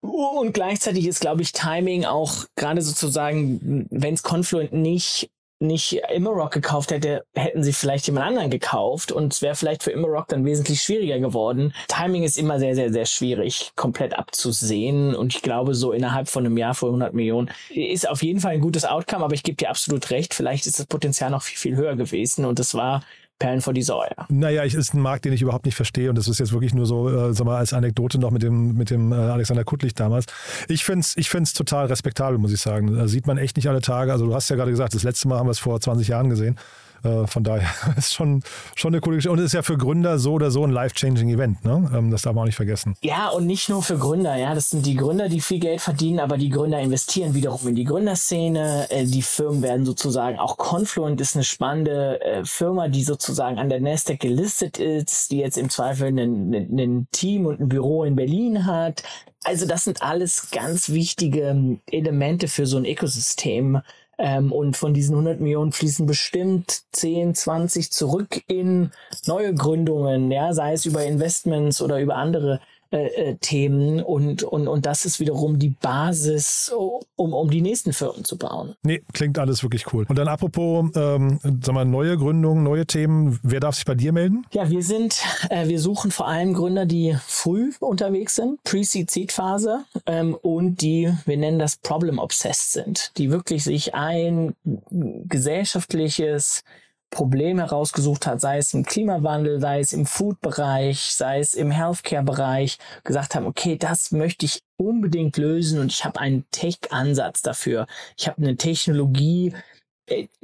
Und 0.00 0.54
gleichzeitig 0.54 1.06
ist, 1.06 1.20
glaube 1.20 1.42
ich, 1.42 1.52
Timing 1.52 2.04
auch 2.04 2.46
gerade 2.56 2.82
sozusagen, 2.82 3.86
wenn 3.90 4.14
es 4.14 4.22
Confluent 4.22 4.72
nicht 4.72 5.30
nicht 5.62 6.00
Immerock 6.12 6.52
gekauft 6.52 6.90
hätte, 6.90 7.24
hätten 7.34 7.62
sie 7.62 7.74
vielleicht 7.74 8.06
jemand 8.06 8.26
anderen 8.26 8.50
gekauft 8.50 9.12
und 9.12 9.34
es 9.34 9.42
wäre 9.42 9.54
vielleicht 9.54 9.82
für 9.82 9.90
Immerock 9.90 10.28
dann 10.28 10.46
wesentlich 10.46 10.80
schwieriger 10.80 11.18
geworden. 11.18 11.74
Timing 11.86 12.22
ist 12.22 12.38
immer 12.38 12.58
sehr, 12.58 12.74
sehr, 12.74 12.90
sehr 12.90 13.04
schwierig, 13.04 13.72
komplett 13.76 14.18
abzusehen 14.18 15.14
und 15.14 15.34
ich 15.34 15.42
glaube, 15.42 15.74
so 15.74 15.92
innerhalb 15.92 16.28
von 16.28 16.46
einem 16.46 16.56
Jahr 16.56 16.74
für 16.74 16.86
100 16.86 17.12
Millionen 17.12 17.50
ist 17.68 18.08
auf 18.08 18.22
jeden 18.22 18.40
Fall 18.40 18.52
ein 18.52 18.62
gutes 18.62 18.86
Outcome, 18.86 19.22
aber 19.22 19.34
ich 19.34 19.42
gebe 19.42 19.56
dir 19.56 19.68
absolut 19.68 20.10
recht, 20.10 20.32
vielleicht 20.32 20.66
ist 20.66 20.78
das 20.78 20.86
Potenzial 20.86 21.30
noch 21.30 21.42
viel, 21.42 21.58
viel 21.58 21.76
höher 21.76 21.94
gewesen 21.94 22.46
und 22.46 22.58
es 22.58 22.74
war 22.74 23.02
Perlen 23.40 23.62
vor 23.62 23.72
die 23.72 23.82
Säue. 23.82 24.10
Naja, 24.28 24.64
es 24.64 24.74
ist 24.74 24.94
ein 24.94 25.00
Markt, 25.00 25.24
den 25.24 25.32
ich 25.32 25.42
überhaupt 25.42 25.64
nicht 25.64 25.74
verstehe 25.74 26.10
und 26.10 26.16
das 26.16 26.28
ist 26.28 26.38
jetzt 26.38 26.52
wirklich 26.52 26.74
nur 26.74 26.86
so, 26.86 27.08
äh, 27.08 27.32
sag 27.32 27.46
mal, 27.46 27.56
als 27.56 27.72
Anekdote 27.72 28.18
noch 28.18 28.30
mit 28.30 28.42
dem, 28.42 28.76
mit 28.76 28.90
dem 28.90 29.12
äh, 29.12 29.16
Alexander 29.16 29.64
Kuttlich 29.64 29.94
damals. 29.94 30.26
Ich 30.68 30.84
finde 30.84 31.00
es 31.00 31.16
ich 31.16 31.30
find's 31.30 31.54
total 31.54 31.86
respektabel, 31.86 32.38
muss 32.38 32.52
ich 32.52 32.60
sagen. 32.60 32.94
Da 32.94 33.08
sieht 33.08 33.26
man 33.26 33.38
echt 33.38 33.56
nicht 33.56 33.68
alle 33.68 33.80
Tage. 33.80 34.12
Also 34.12 34.26
du 34.26 34.34
hast 34.34 34.48
ja 34.50 34.56
gerade 34.56 34.70
gesagt, 34.70 34.94
das 34.94 35.02
letzte 35.02 35.26
Mal 35.26 35.38
haben 35.38 35.46
wir 35.46 35.52
es 35.52 35.58
vor 35.58 35.80
20 35.80 36.06
Jahren 36.06 36.28
gesehen. 36.28 36.56
Äh, 37.02 37.26
von 37.26 37.44
daher 37.44 37.68
ist 37.96 38.14
schon, 38.14 38.42
schon 38.74 38.92
eine 38.92 39.00
coole 39.00 39.16
Geschichte. 39.16 39.32
Und 39.32 39.38
es 39.38 39.46
ist 39.46 39.52
ja 39.52 39.62
für 39.62 39.76
Gründer 39.76 40.18
so 40.18 40.32
oder 40.32 40.50
so 40.50 40.64
ein 40.64 40.70
life-changing 40.70 41.28
Event. 41.30 41.64
Ne? 41.64 41.90
Ähm, 41.94 42.10
das 42.10 42.22
darf 42.22 42.34
man 42.34 42.42
auch 42.42 42.46
nicht 42.46 42.56
vergessen. 42.56 42.94
Ja, 43.02 43.28
und 43.28 43.46
nicht 43.46 43.68
nur 43.68 43.82
für 43.82 43.98
Gründer. 43.98 44.36
Ja, 44.36 44.54
Das 44.54 44.70
sind 44.70 44.86
die 44.86 44.96
Gründer, 44.96 45.28
die 45.28 45.40
viel 45.40 45.60
Geld 45.60 45.80
verdienen, 45.80 46.20
aber 46.20 46.36
die 46.36 46.50
Gründer 46.50 46.80
investieren 46.80 47.34
wiederum 47.34 47.68
in 47.68 47.74
die 47.74 47.84
Gründerszene. 47.84 48.90
Äh, 48.90 49.04
die 49.04 49.22
Firmen 49.22 49.62
werden 49.62 49.86
sozusagen, 49.86 50.38
auch 50.38 50.56
Confluent 50.56 51.20
ist 51.20 51.36
eine 51.36 51.44
spannende 51.44 52.20
äh, 52.20 52.44
Firma, 52.44 52.88
die 52.88 53.02
sozusagen 53.02 53.58
an 53.58 53.68
der 53.68 53.80
Nasdaq 53.80 54.20
gelistet 54.20 54.78
ist, 54.78 55.30
die 55.30 55.38
jetzt 55.38 55.58
im 55.58 55.70
Zweifel 55.70 56.08
ein 56.08 57.08
Team 57.12 57.46
und 57.46 57.60
ein 57.60 57.68
Büro 57.68 58.04
in 58.04 58.16
Berlin 58.16 58.66
hat. 58.66 59.02
Also 59.44 59.66
das 59.66 59.84
sind 59.84 60.02
alles 60.02 60.50
ganz 60.50 60.90
wichtige 60.90 61.48
ähm, 61.48 61.80
Elemente 61.90 62.46
für 62.48 62.66
so 62.66 62.76
ein 62.76 62.84
Ökosystem, 62.84 63.80
ähm, 64.20 64.52
und 64.52 64.76
von 64.76 64.94
diesen 64.94 65.14
100 65.14 65.40
Millionen 65.40 65.72
fließen 65.72 66.06
bestimmt 66.06 66.82
10, 66.92 67.34
20 67.34 67.90
zurück 67.90 68.42
in 68.46 68.92
neue 69.26 69.54
Gründungen, 69.54 70.30
ja, 70.30 70.52
sei 70.52 70.74
es 70.74 70.84
über 70.84 71.04
Investments 71.04 71.80
oder 71.80 72.00
über 72.00 72.16
andere 72.16 72.60
äh, 72.92 73.06
äh, 73.06 73.36
Themen 73.36 74.02
und, 74.02 74.42
und, 74.42 74.66
und 74.66 74.84
das 74.84 75.04
ist 75.04 75.20
wiederum 75.20 75.60
die 75.60 75.68
Basis, 75.68 76.72
um, 77.14 77.32
um 77.32 77.48
die 77.48 77.62
nächsten 77.62 77.92
Firmen 77.92 78.24
zu 78.24 78.36
bauen. 78.36 78.74
Nee, 78.82 79.02
klingt 79.12 79.38
alles 79.38 79.62
wirklich 79.62 79.92
cool. 79.92 80.06
Und 80.08 80.18
dann 80.18 80.26
apropos, 80.26 80.90
ähm, 80.96 81.38
sag 81.62 81.72
mal, 81.72 81.84
neue 81.84 82.16
Gründungen, 82.16 82.64
neue 82.64 82.86
Themen, 82.86 83.38
wer 83.44 83.60
darf 83.60 83.76
sich 83.76 83.84
bei 83.84 83.94
dir 83.94 84.12
melden? 84.12 84.44
Ja, 84.52 84.70
wir 84.70 84.82
sind, 84.82 85.22
äh, 85.50 85.68
wir 85.68 85.78
suchen 85.78 86.10
vor 86.10 86.26
allem 86.26 86.52
Gründer, 86.52 86.84
die 86.84 87.16
früh 87.24 87.70
unterwegs 87.78 88.34
sind, 88.34 88.60
Pre-Seed-Seed-Phase 88.64 89.84
ähm, 90.06 90.34
und 90.34 90.82
die, 90.82 91.12
wir 91.26 91.36
nennen 91.36 91.60
das 91.60 91.76
Problem-Obsessed 91.76 92.72
sind, 92.72 93.12
die 93.18 93.30
wirklich 93.30 93.62
sich 93.62 93.94
ein 93.94 94.56
gesellschaftliches 94.90 96.64
Problem 97.10 97.58
herausgesucht 97.58 98.26
hat, 98.26 98.40
sei 98.40 98.58
es 98.58 98.72
im 98.72 98.84
Klimawandel, 98.84 99.60
sei 99.60 99.80
es 99.80 99.92
im 99.92 100.06
Food-Bereich, 100.06 101.00
sei 101.12 101.40
es 101.40 101.54
im 101.54 101.70
Healthcare-Bereich, 101.70 102.78
gesagt 103.04 103.34
haben, 103.34 103.46
okay, 103.46 103.76
das 103.76 104.12
möchte 104.12 104.46
ich 104.46 104.62
unbedingt 104.76 105.36
lösen 105.36 105.80
und 105.80 105.92
ich 105.92 106.04
habe 106.04 106.20
einen 106.20 106.44
Tech-Ansatz 106.50 107.42
dafür. 107.42 107.86
Ich 108.16 108.28
habe 108.28 108.38
eine 108.38 108.56
Technologie, 108.56 109.52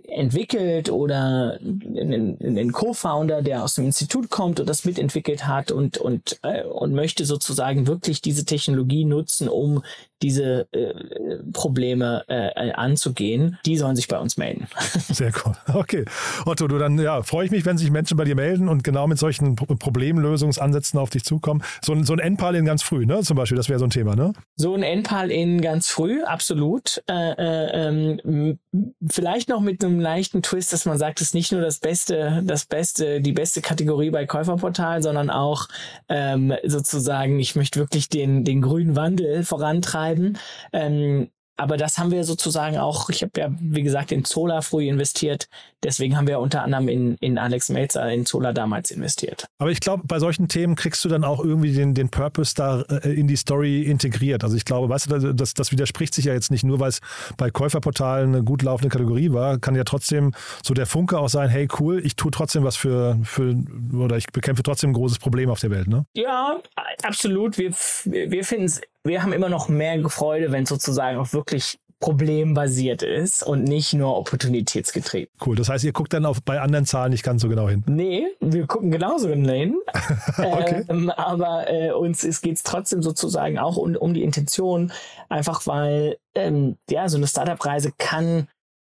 entwickelt 0.08 0.90
oder 0.90 1.58
einen 1.60 2.72
Co-Founder, 2.72 3.42
der 3.42 3.64
aus 3.64 3.74
dem 3.74 3.86
Institut 3.86 4.30
kommt 4.30 4.60
und 4.60 4.68
das 4.68 4.84
mitentwickelt 4.84 5.46
hat 5.46 5.72
und, 5.72 5.98
und, 5.98 6.38
äh, 6.42 6.62
und 6.64 6.94
möchte 6.94 7.24
sozusagen 7.24 7.86
wirklich 7.86 8.22
diese 8.22 8.44
Technologie 8.44 9.04
nutzen, 9.04 9.48
um 9.48 9.82
diese 10.22 10.66
äh, 10.72 10.94
Probleme 11.52 12.24
äh, 12.28 12.72
anzugehen, 12.72 13.58
die 13.66 13.76
sollen 13.76 13.96
sich 13.96 14.08
bei 14.08 14.18
uns 14.18 14.38
melden. 14.38 14.66
Sehr 15.12 15.32
cool. 15.44 15.52
Okay. 15.74 16.04
Otto, 16.46 16.68
du 16.68 16.78
dann 16.78 16.98
ja, 16.98 17.22
freue 17.22 17.44
ich 17.44 17.50
mich, 17.50 17.66
wenn 17.66 17.76
sich 17.76 17.90
Menschen 17.90 18.16
bei 18.16 18.24
dir 18.24 18.34
melden 18.34 18.68
und 18.68 18.82
genau 18.82 19.06
mit 19.06 19.18
solchen 19.18 19.56
Problemlösungsansätzen 19.56 20.98
auf 20.98 21.10
dich 21.10 21.24
zukommen. 21.24 21.62
So, 21.84 21.92
ein, 21.92 22.04
so 22.04 22.14
ein 22.14 22.18
Endpal 22.18 22.54
in 22.54 22.64
ganz 22.64 22.82
früh, 22.82 23.04
ne? 23.04 23.20
Zum 23.22 23.36
Beispiel, 23.36 23.56
das 23.56 23.68
wäre 23.68 23.78
so 23.78 23.84
ein 23.84 23.90
Thema, 23.90 24.16
ne? 24.16 24.32
So 24.54 24.74
ein 24.74 24.82
Endpal 24.82 25.30
in 25.30 25.60
ganz 25.60 25.88
früh, 25.88 26.22
absolut. 26.22 27.02
Äh, 27.08 27.32
äh, 27.32 27.88
ähm, 27.88 28.58
vielleicht 29.10 29.50
noch 29.50 29.55
mit 29.60 29.84
einem 29.84 30.00
leichten 30.00 30.42
Twist, 30.42 30.72
dass 30.72 30.86
man 30.86 30.98
sagt, 30.98 31.20
es 31.20 31.28
ist 31.28 31.34
nicht 31.34 31.52
nur 31.52 31.60
das 31.60 31.78
Beste, 31.78 32.42
das 32.44 32.66
Beste, 32.66 33.20
die 33.20 33.32
beste 33.32 33.60
Kategorie 33.60 34.10
bei 34.10 34.26
Käuferportal, 34.26 35.02
sondern 35.02 35.30
auch 35.30 35.68
ähm, 36.08 36.54
sozusagen, 36.64 37.38
ich 37.38 37.56
möchte 37.56 37.80
wirklich 37.80 38.08
den, 38.08 38.44
den 38.44 38.62
grünen 38.62 38.96
Wandel 38.96 39.44
vorantreiben. 39.44 40.38
Ähm, 40.72 41.28
aber 41.56 41.76
das 41.76 41.98
haben 41.98 42.10
wir 42.10 42.24
sozusagen 42.24 42.76
auch, 42.76 43.08
ich 43.08 43.22
habe 43.22 43.32
ja, 43.38 43.48
wie 43.58 43.82
gesagt, 43.82 44.12
in 44.12 44.24
Zola 44.24 44.60
früh 44.60 44.88
investiert. 44.88 45.48
Deswegen 45.82 46.16
haben 46.16 46.26
wir 46.26 46.40
unter 46.40 46.62
anderem 46.62 46.88
in, 46.88 47.16
in 47.20 47.38
Alex 47.38 47.68
Melzer 47.70 48.10
in 48.10 48.26
Zola 48.26 48.52
damals 48.52 48.90
investiert. 48.90 49.46
Aber 49.58 49.70
ich 49.70 49.80
glaube, 49.80 50.02
bei 50.06 50.18
solchen 50.18 50.48
Themen 50.48 50.74
kriegst 50.74 51.04
du 51.04 51.08
dann 51.08 51.24
auch 51.24 51.42
irgendwie 51.42 51.72
den, 51.72 51.94
den 51.94 52.10
Purpose 52.10 52.54
da 52.54 52.82
äh, 52.82 53.08
in 53.12 53.26
die 53.26 53.36
Story 53.36 53.82
integriert. 53.82 54.44
Also 54.44 54.56
ich 54.56 54.64
glaube, 54.64 54.88
weißt 54.88 55.10
du, 55.10 55.32
das, 55.32 55.54
das 55.54 55.72
widerspricht 55.72 56.14
sich 56.14 56.26
ja 56.26 56.34
jetzt 56.34 56.50
nicht 56.50 56.64
nur, 56.64 56.80
weil 56.80 56.90
es 56.90 57.00
bei 57.36 57.50
Käuferportalen 57.50 58.34
eine 58.34 58.44
gut 58.44 58.62
laufende 58.62 58.90
Kategorie 58.90 59.32
war, 59.32 59.58
kann 59.58 59.74
ja 59.74 59.84
trotzdem 59.84 60.32
so 60.62 60.74
der 60.74 60.86
Funke 60.86 61.18
auch 61.18 61.28
sein, 61.28 61.48
hey 61.48 61.68
cool, 61.80 62.04
ich 62.04 62.16
tue 62.16 62.30
trotzdem 62.30 62.64
was 62.64 62.76
für, 62.76 63.18
für 63.22 63.56
oder 63.94 64.16
ich 64.16 64.26
bekämpfe 64.26 64.62
trotzdem 64.62 64.90
ein 64.90 64.94
großes 64.94 65.18
Problem 65.18 65.48
auf 65.48 65.60
der 65.60 65.70
Welt, 65.70 65.88
ne? 65.88 66.04
Ja, 66.14 66.60
absolut. 67.02 67.56
Wir, 67.56 67.72
wir 68.04 68.44
finden 68.44 68.66
es 68.66 68.80
wir 69.06 69.22
haben 69.22 69.32
immer 69.32 69.48
noch 69.48 69.68
mehr 69.68 69.96
Freude, 70.08 70.52
wenn 70.52 70.64
es 70.64 70.68
sozusagen 70.68 71.18
auch 71.18 71.32
wirklich 71.32 71.78
problembasiert 71.98 73.02
ist 73.02 73.42
und 73.42 73.64
nicht 73.64 73.94
nur 73.94 74.16
opportunitätsgetrieben. 74.18 75.32
Cool. 75.44 75.56
Das 75.56 75.68
heißt, 75.68 75.82
ihr 75.84 75.92
guckt 75.92 76.12
dann 76.12 76.26
auf, 76.26 76.42
bei 76.42 76.60
anderen 76.60 76.84
Zahlen 76.84 77.10
nicht 77.10 77.22
ganz 77.22 77.40
so 77.40 77.48
genau 77.48 77.68
hin. 77.68 77.84
Nee, 77.86 78.26
wir 78.40 78.66
gucken 78.66 78.90
genauso 78.90 79.28
genau 79.28 79.52
hin. 79.52 79.76
okay. 80.38 80.84
ähm, 80.88 81.10
aber 81.10 81.70
äh, 81.72 81.92
uns 81.92 82.22
geht 82.42 82.56
es 82.56 82.62
trotzdem 82.62 83.02
sozusagen 83.02 83.58
auch 83.58 83.76
um, 83.76 83.96
um 83.96 84.12
die 84.12 84.22
Intention, 84.22 84.92
einfach 85.28 85.66
weil 85.66 86.18
ähm, 86.34 86.76
ja, 86.90 87.08
so 87.08 87.16
eine 87.16 87.26
Startup-Reise 87.26 87.92
kann 87.96 88.48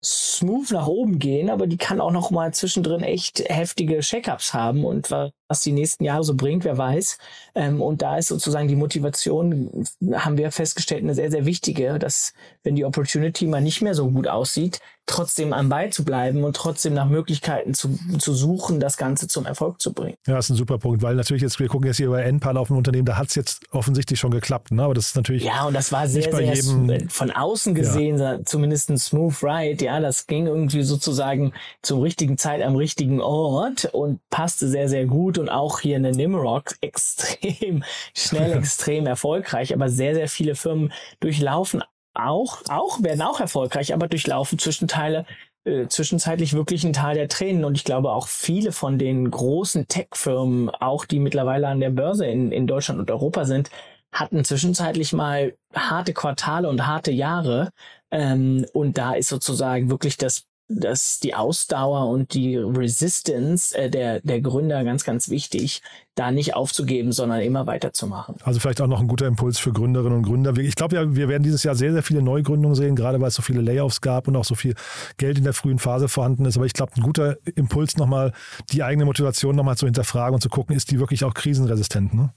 smooth 0.04 0.70
nach 0.70 0.86
oben 0.86 1.18
gehen, 1.18 1.50
aber 1.50 1.66
die 1.66 1.76
kann 1.76 2.00
auch 2.00 2.12
noch 2.12 2.30
mal 2.30 2.52
zwischendrin 2.52 3.02
echt 3.02 3.40
heftige 3.48 4.00
Checkups 4.00 4.52
haben 4.54 4.84
und 4.84 5.10
was 5.50 5.60
die 5.62 5.72
nächsten 5.72 6.04
Jahre 6.04 6.22
so 6.22 6.34
bringt, 6.34 6.64
wer 6.64 6.78
weiß. 6.78 7.18
Ähm, 7.56 7.82
und 7.82 8.02
da 8.02 8.16
ist 8.18 8.28
sozusagen 8.28 8.68
die 8.68 8.76
Motivation, 8.76 9.84
haben 10.12 10.38
wir 10.38 10.52
festgestellt, 10.52 11.02
eine 11.02 11.14
sehr, 11.14 11.30
sehr 11.30 11.44
wichtige, 11.44 11.98
dass 11.98 12.32
wenn 12.62 12.76
die 12.76 12.84
Opportunity 12.84 13.46
mal 13.46 13.60
nicht 13.60 13.82
mehr 13.82 13.96
so 13.96 14.08
gut 14.10 14.28
aussieht, 14.28 14.80
trotzdem 15.10 15.52
am 15.52 15.68
Ball 15.68 15.90
zu 15.90 16.04
bleiben 16.04 16.44
und 16.44 16.54
trotzdem 16.54 16.94
nach 16.94 17.08
Möglichkeiten 17.08 17.74
zu, 17.74 17.98
zu 18.18 18.32
suchen, 18.32 18.78
das 18.78 18.96
Ganze 18.96 19.26
zum 19.26 19.44
Erfolg 19.44 19.80
zu 19.80 19.92
bringen. 19.92 20.14
Ja, 20.24 20.36
das 20.36 20.46
ist 20.46 20.50
ein 20.50 20.56
super 20.56 20.78
Punkt, 20.78 21.02
weil 21.02 21.16
natürlich 21.16 21.42
jetzt, 21.42 21.58
wir 21.58 21.66
gucken 21.66 21.88
jetzt 21.88 21.96
hier 21.96 22.06
über 22.06 22.22
NPAL 22.22 22.56
auf 22.56 22.70
ein 22.70 22.76
Unternehmen, 22.76 23.06
da 23.06 23.16
hat 23.16 23.28
es 23.28 23.34
jetzt 23.34 23.62
offensichtlich 23.72 24.20
schon 24.20 24.30
geklappt, 24.30 24.70
ne? 24.70 24.84
aber 24.84 24.94
das 24.94 25.08
ist 25.08 25.16
natürlich. 25.16 25.42
Ja, 25.42 25.64
und 25.64 25.74
das 25.74 25.90
war 25.90 26.06
sehr, 26.06 26.30
sehr 26.32 26.54
jedem, 26.54 27.08
von 27.08 27.32
außen 27.32 27.74
gesehen, 27.74 28.18
ja. 28.18 28.38
zumindest 28.44 28.90
ein 28.90 28.98
smooth 28.98 29.42
ride, 29.42 29.84
ja, 29.84 29.98
das 29.98 30.28
ging 30.28 30.46
irgendwie 30.46 30.84
sozusagen 30.84 31.52
zur 31.82 32.04
richtigen 32.04 32.38
Zeit 32.38 32.62
am 32.62 32.76
richtigen 32.76 33.20
Ort 33.20 33.86
und 33.86 34.20
passte 34.30 34.68
sehr, 34.68 34.88
sehr 34.88 35.06
gut 35.06 35.39
und 35.40 35.48
auch 35.48 35.80
hier 35.80 35.96
eine 35.96 36.12
Nimrock 36.12 36.74
extrem 36.80 37.82
schnell, 38.16 38.52
extrem 38.52 39.06
erfolgreich, 39.06 39.74
aber 39.74 39.88
sehr, 39.88 40.14
sehr 40.14 40.28
viele 40.28 40.54
Firmen 40.54 40.92
durchlaufen 41.20 41.82
auch, 42.14 42.62
auch, 42.68 43.02
werden 43.02 43.22
auch 43.22 43.40
erfolgreich, 43.40 43.94
aber 43.94 44.08
durchlaufen 44.08 44.58
Zwischenteile, 44.58 45.26
äh, 45.64 45.86
zwischenzeitlich 45.86 46.54
wirklich 46.54 46.84
ein 46.84 46.92
Teil 46.92 47.14
der 47.14 47.28
Tränen. 47.28 47.64
Und 47.64 47.76
ich 47.76 47.84
glaube 47.84 48.12
auch 48.12 48.28
viele 48.28 48.72
von 48.72 48.98
den 48.98 49.30
großen 49.30 49.88
Tech-Firmen, 49.88 50.70
auch 50.70 51.04
die 51.04 51.20
mittlerweile 51.20 51.68
an 51.68 51.80
der 51.80 51.90
Börse 51.90 52.26
in, 52.26 52.52
in 52.52 52.66
Deutschland 52.66 53.00
und 53.00 53.10
Europa 53.10 53.44
sind, 53.44 53.70
hatten 54.12 54.44
zwischenzeitlich 54.44 55.12
mal 55.12 55.54
harte 55.74 56.12
Quartale 56.12 56.68
und 56.68 56.86
harte 56.86 57.12
Jahre. 57.12 57.70
Ähm, 58.10 58.66
und 58.72 58.98
da 58.98 59.14
ist 59.14 59.28
sozusagen 59.28 59.88
wirklich 59.90 60.16
das 60.16 60.46
dass 60.72 61.18
die 61.18 61.34
Ausdauer 61.34 62.08
und 62.08 62.32
die 62.32 62.56
Resistance 62.56 63.76
äh, 63.76 63.90
der, 63.90 64.20
der 64.20 64.40
Gründer 64.40 64.84
ganz, 64.84 65.02
ganz 65.02 65.28
wichtig, 65.28 65.82
da 66.14 66.30
nicht 66.30 66.54
aufzugeben, 66.54 67.10
sondern 67.10 67.40
immer 67.40 67.66
weiterzumachen. 67.66 68.36
Also 68.44 68.60
vielleicht 68.60 68.80
auch 68.80 68.86
noch 68.86 69.00
ein 69.00 69.08
guter 69.08 69.26
Impuls 69.26 69.58
für 69.58 69.72
Gründerinnen 69.72 70.18
und 70.18 70.22
Gründer. 70.22 70.56
Ich 70.58 70.76
glaube 70.76 70.94
ja, 70.94 71.14
wir 71.16 71.28
werden 71.28 71.42
dieses 71.42 71.64
Jahr 71.64 71.74
sehr, 71.74 71.92
sehr 71.92 72.04
viele 72.04 72.22
Neugründungen 72.22 72.76
sehen, 72.76 72.94
gerade 72.94 73.20
weil 73.20 73.28
es 73.28 73.34
so 73.34 73.42
viele 73.42 73.62
Layoffs 73.62 74.00
gab 74.00 74.28
und 74.28 74.36
auch 74.36 74.44
so 74.44 74.54
viel 74.54 74.74
Geld 75.16 75.38
in 75.38 75.44
der 75.44 75.54
frühen 75.54 75.80
Phase 75.80 76.08
vorhanden 76.08 76.44
ist. 76.44 76.56
Aber 76.56 76.66
ich 76.66 76.72
glaube, 76.72 76.92
ein 76.96 77.02
guter 77.02 77.36
Impuls 77.56 77.96
nochmal, 77.96 78.32
die 78.70 78.84
eigene 78.84 79.04
Motivation 79.06 79.56
nochmal 79.56 79.76
zu 79.76 79.86
hinterfragen 79.86 80.34
und 80.34 80.40
zu 80.40 80.50
gucken, 80.50 80.76
ist 80.76 80.90
die 80.92 81.00
wirklich 81.00 81.24
auch 81.24 81.34
krisenresistent? 81.34 82.14
Ne? 82.14 82.32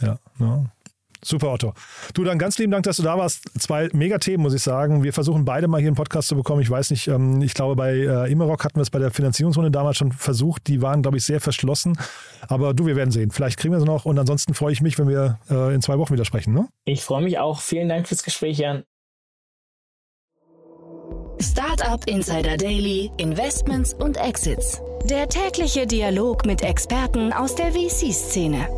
Ja, 0.00 0.18
ne? 0.38 0.70
Super, 1.24 1.52
Otto. 1.52 1.72
Du, 2.14 2.24
dann 2.24 2.38
ganz 2.38 2.58
lieben 2.58 2.72
Dank, 2.72 2.82
dass 2.84 2.96
du 2.96 3.04
da 3.04 3.16
warst. 3.16 3.44
Zwei 3.60 3.88
Megathemen, 3.92 4.42
muss 4.42 4.54
ich 4.54 4.62
sagen. 4.62 5.04
Wir 5.04 5.12
versuchen 5.12 5.44
beide 5.44 5.68
mal 5.68 5.78
hier 5.78 5.88
einen 5.88 5.96
Podcast 5.96 6.28
zu 6.28 6.34
bekommen. 6.34 6.60
Ich 6.62 6.70
weiß 6.70 6.90
nicht, 6.90 7.06
ähm, 7.06 7.40
ich 7.42 7.54
glaube, 7.54 7.76
bei 7.76 7.92
äh, 7.92 8.30
Immerok 8.30 8.64
hatten 8.64 8.76
wir 8.76 8.82
es 8.82 8.90
bei 8.90 8.98
der 8.98 9.12
Finanzierungsrunde 9.12 9.70
damals 9.70 9.98
schon 9.98 10.10
versucht. 10.10 10.66
Die 10.66 10.82
waren, 10.82 11.02
glaube 11.02 11.18
ich, 11.18 11.24
sehr 11.24 11.40
verschlossen. 11.40 11.96
Aber 12.48 12.74
du, 12.74 12.86
wir 12.86 12.96
werden 12.96 13.12
sehen. 13.12 13.30
Vielleicht 13.30 13.58
kriegen 13.58 13.72
wir 13.72 13.78
sie 13.78 13.86
noch. 13.86 14.04
Und 14.04 14.18
ansonsten 14.18 14.54
freue 14.54 14.72
ich 14.72 14.82
mich, 14.82 14.98
wenn 14.98 15.08
wir 15.08 15.38
äh, 15.48 15.72
in 15.72 15.80
zwei 15.80 15.96
Wochen 15.98 16.12
wieder 16.12 16.24
sprechen. 16.24 16.54
Ne? 16.54 16.66
Ich 16.84 17.02
freue 17.02 17.22
mich 17.22 17.38
auch. 17.38 17.60
Vielen 17.60 17.88
Dank 17.88 18.08
fürs 18.08 18.24
Gespräch, 18.24 18.58
Jan. 18.58 18.82
Startup 21.40 22.04
Insider 22.06 22.56
Daily, 22.56 23.10
Investments 23.16 23.94
und 23.94 24.16
Exits. 24.16 24.80
Der 25.04 25.28
tägliche 25.28 25.86
Dialog 25.86 26.46
mit 26.46 26.62
Experten 26.62 27.32
aus 27.32 27.54
der 27.54 27.72
VC-Szene. 27.72 28.68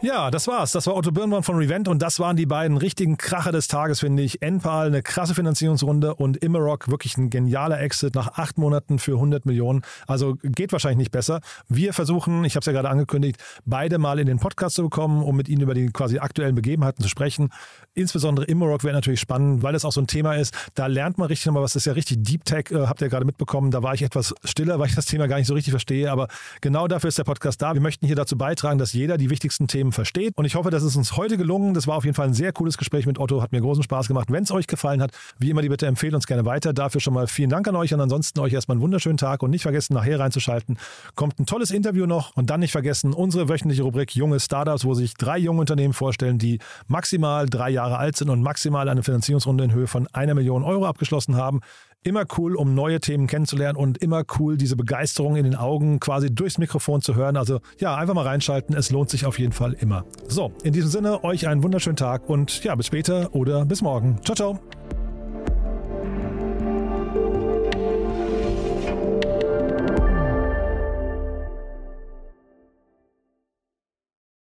Ja, 0.00 0.30
das 0.30 0.46
war's. 0.46 0.70
Das 0.70 0.86
war 0.86 0.94
Otto 0.94 1.10
Birnbaum 1.10 1.42
von 1.42 1.56
Revent 1.56 1.88
und 1.88 2.00
das 2.00 2.20
waren 2.20 2.36
die 2.36 2.46
beiden 2.46 2.76
richtigen 2.76 3.16
Kracher 3.16 3.50
des 3.50 3.66
Tages, 3.66 3.98
finde 3.98 4.22
ich. 4.22 4.40
Enpal, 4.42 4.86
eine 4.86 5.02
krasse 5.02 5.34
Finanzierungsrunde 5.34 6.14
und 6.14 6.36
Immerock, 6.36 6.88
wirklich 6.88 7.16
ein 7.16 7.30
genialer 7.30 7.80
Exit 7.80 8.14
nach 8.14 8.38
acht 8.38 8.58
Monaten 8.58 9.00
für 9.00 9.14
100 9.14 9.44
Millionen. 9.44 9.82
Also 10.06 10.36
geht 10.44 10.70
wahrscheinlich 10.70 10.98
nicht 10.98 11.10
besser. 11.10 11.40
Wir 11.68 11.92
versuchen, 11.92 12.44
ich 12.44 12.54
habe 12.54 12.60
es 12.60 12.66
ja 12.66 12.72
gerade 12.72 12.88
angekündigt, 12.90 13.42
beide 13.66 13.98
mal 13.98 14.20
in 14.20 14.28
den 14.28 14.38
Podcast 14.38 14.76
zu 14.76 14.84
bekommen, 14.84 15.24
um 15.24 15.34
mit 15.34 15.48
ihnen 15.48 15.62
über 15.62 15.74
die 15.74 15.88
quasi 15.88 16.20
aktuellen 16.20 16.54
Begebenheiten 16.54 17.02
zu 17.02 17.08
sprechen. 17.08 17.48
Insbesondere 17.94 18.46
Immerock 18.46 18.84
wäre 18.84 18.94
natürlich 18.94 19.18
spannend, 19.18 19.64
weil 19.64 19.72
das 19.72 19.84
auch 19.84 19.90
so 19.92 20.00
ein 20.00 20.06
Thema 20.06 20.34
ist. 20.34 20.54
Da 20.76 20.86
lernt 20.86 21.18
man 21.18 21.26
richtig 21.26 21.46
nochmal 21.46 21.64
was. 21.64 21.72
Das 21.72 21.82
ist 21.82 21.86
ja 21.86 21.94
richtig 21.94 22.22
Deep 22.22 22.44
Tech, 22.44 22.70
äh, 22.70 22.86
habt 22.86 23.00
ihr 23.00 23.08
gerade 23.08 23.24
mitbekommen. 23.24 23.72
Da 23.72 23.82
war 23.82 23.94
ich 23.94 24.02
etwas 24.02 24.32
stiller, 24.44 24.78
weil 24.78 24.86
ich 24.86 24.94
das 24.94 25.06
Thema 25.06 25.26
gar 25.26 25.38
nicht 25.38 25.48
so 25.48 25.54
richtig 25.54 25.72
verstehe. 25.72 26.12
Aber 26.12 26.28
genau 26.60 26.86
dafür 26.86 27.08
ist 27.08 27.18
der 27.18 27.24
Podcast 27.24 27.60
da. 27.60 27.74
Wir 27.74 27.80
möchten 27.80 28.06
hier 28.06 28.14
dazu 28.14 28.38
beitragen, 28.38 28.78
dass 28.78 28.92
jeder 28.92 29.18
die 29.18 29.28
wichtigsten 29.28 29.66
Themen 29.66 29.87
Themen 29.88 29.92
versteht. 29.92 30.36
Und 30.36 30.44
ich 30.44 30.54
hoffe, 30.54 30.70
das 30.70 30.82
ist 30.82 30.96
uns 30.96 31.16
heute 31.16 31.36
gelungen. 31.36 31.74
Das 31.74 31.86
war 31.86 31.96
auf 31.96 32.04
jeden 32.04 32.14
Fall 32.14 32.26
ein 32.26 32.34
sehr 32.34 32.52
cooles 32.52 32.78
Gespräch 32.78 33.06
mit 33.06 33.18
Otto, 33.18 33.42
hat 33.42 33.52
mir 33.52 33.60
großen 33.60 33.82
Spaß 33.82 34.08
gemacht. 34.08 34.30
Wenn 34.30 34.44
es 34.44 34.50
euch 34.50 34.66
gefallen 34.66 35.02
hat, 35.02 35.12
wie 35.38 35.50
immer 35.50 35.62
die 35.62 35.68
Bitte 35.68 35.86
empfehlt 35.86 36.14
uns 36.14 36.26
gerne 36.26 36.44
weiter. 36.44 36.72
Dafür 36.72 37.00
schon 37.00 37.14
mal 37.14 37.26
vielen 37.26 37.50
Dank 37.50 37.66
an 37.68 37.76
euch 37.76 37.92
und 37.94 38.00
ansonsten 38.00 38.40
euch 38.40 38.52
erstmal 38.52 38.76
einen 38.76 38.82
wunderschönen 38.82 39.18
Tag 39.18 39.42
und 39.42 39.50
nicht 39.50 39.62
vergessen, 39.62 39.94
nachher 39.94 40.20
reinzuschalten. 40.20 40.78
Kommt 41.14 41.38
ein 41.38 41.46
tolles 41.46 41.70
Interview 41.70 42.06
noch 42.06 42.36
und 42.36 42.50
dann 42.50 42.60
nicht 42.60 42.72
vergessen, 42.72 43.12
unsere 43.12 43.48
wöchentliche 43.48 43.82
Rubrik 43.82 44.14
Junge 44.14 44.40
Startups, 44.40 44.84
wo 44.84 44.94
sich 44.94 45.14
drei 45.14 45.38
junge 45.38 45.60
Unternehmen 45.60 45.94
vorstellen, 45.94 46.38
die 46.38 46.58
maximal 46.86 47.46
drei 47.46 47.70
Jahre 47.70 47.98
alt 47.98 48.16
sind 48.16 48.30
und 48.30 48.42
maximal 48.42 48.88
eine 48.88 49.02
Finanzierungsrunde 49.02 49.64
in 49.64 49.72
Höhe 49.72 49.86
von 49.86 50.06
einer 50.12 50.34
Million 50.34 50.62
Euro 50.62 50.86
abgeschlossen 50.86 51.36
haben. 51.36 51.60
Immer 52.04 52.24
cool, 52.38 52.54
um 52.54 52.74
neue 52.74 53.00
Themen 53.00 53.26
kennenzulernen 53.26 53.76
und 53.76 53.98
immer 53.98 54.22
cool, 54.38 54.56
diese 54.56 54.76
Begeisterung 54.76 55.36
in 55.36 55.44
den 55.44 55.56
Augen 55.56 55.98
quasi 56.00 56.32
durchs 56.32 56.58
Mikrofon 56.58 57.02
zu 57.02 57.16
hören. 57.16 57.36
Also 57.36 57.60
ja, 57.78 57.96
einfach 57.96 58.14
mal 58.14 58.24
reinschalten. 58.24 58.76
Es 58.76 58.90
lohnt 58.90 59.10
sich 59.10 59.26
auf 59.26 59.38
jeden 59.38 59.52
Fall 59.52 59.74
immer. 59.74 60.04
So, 60.28 60.52
in 60.62 60.72
diesem 60.72 60.90
Sinne, 60.90 61.24
euch 61.24 61.48
einen 61.48 61.62
wunderschönen 61.62 61.96
Tag 61.96 62.28
und 62.28 62.62
ja, 62.64 62.74
bis 62.74 62.86
später 62.86 63.34
oder 63.34 63.64
bis 63.64 63.82
morgen. 63.82 64.20
Ciao, 64.22 64.36
ciao. 64.36 64.60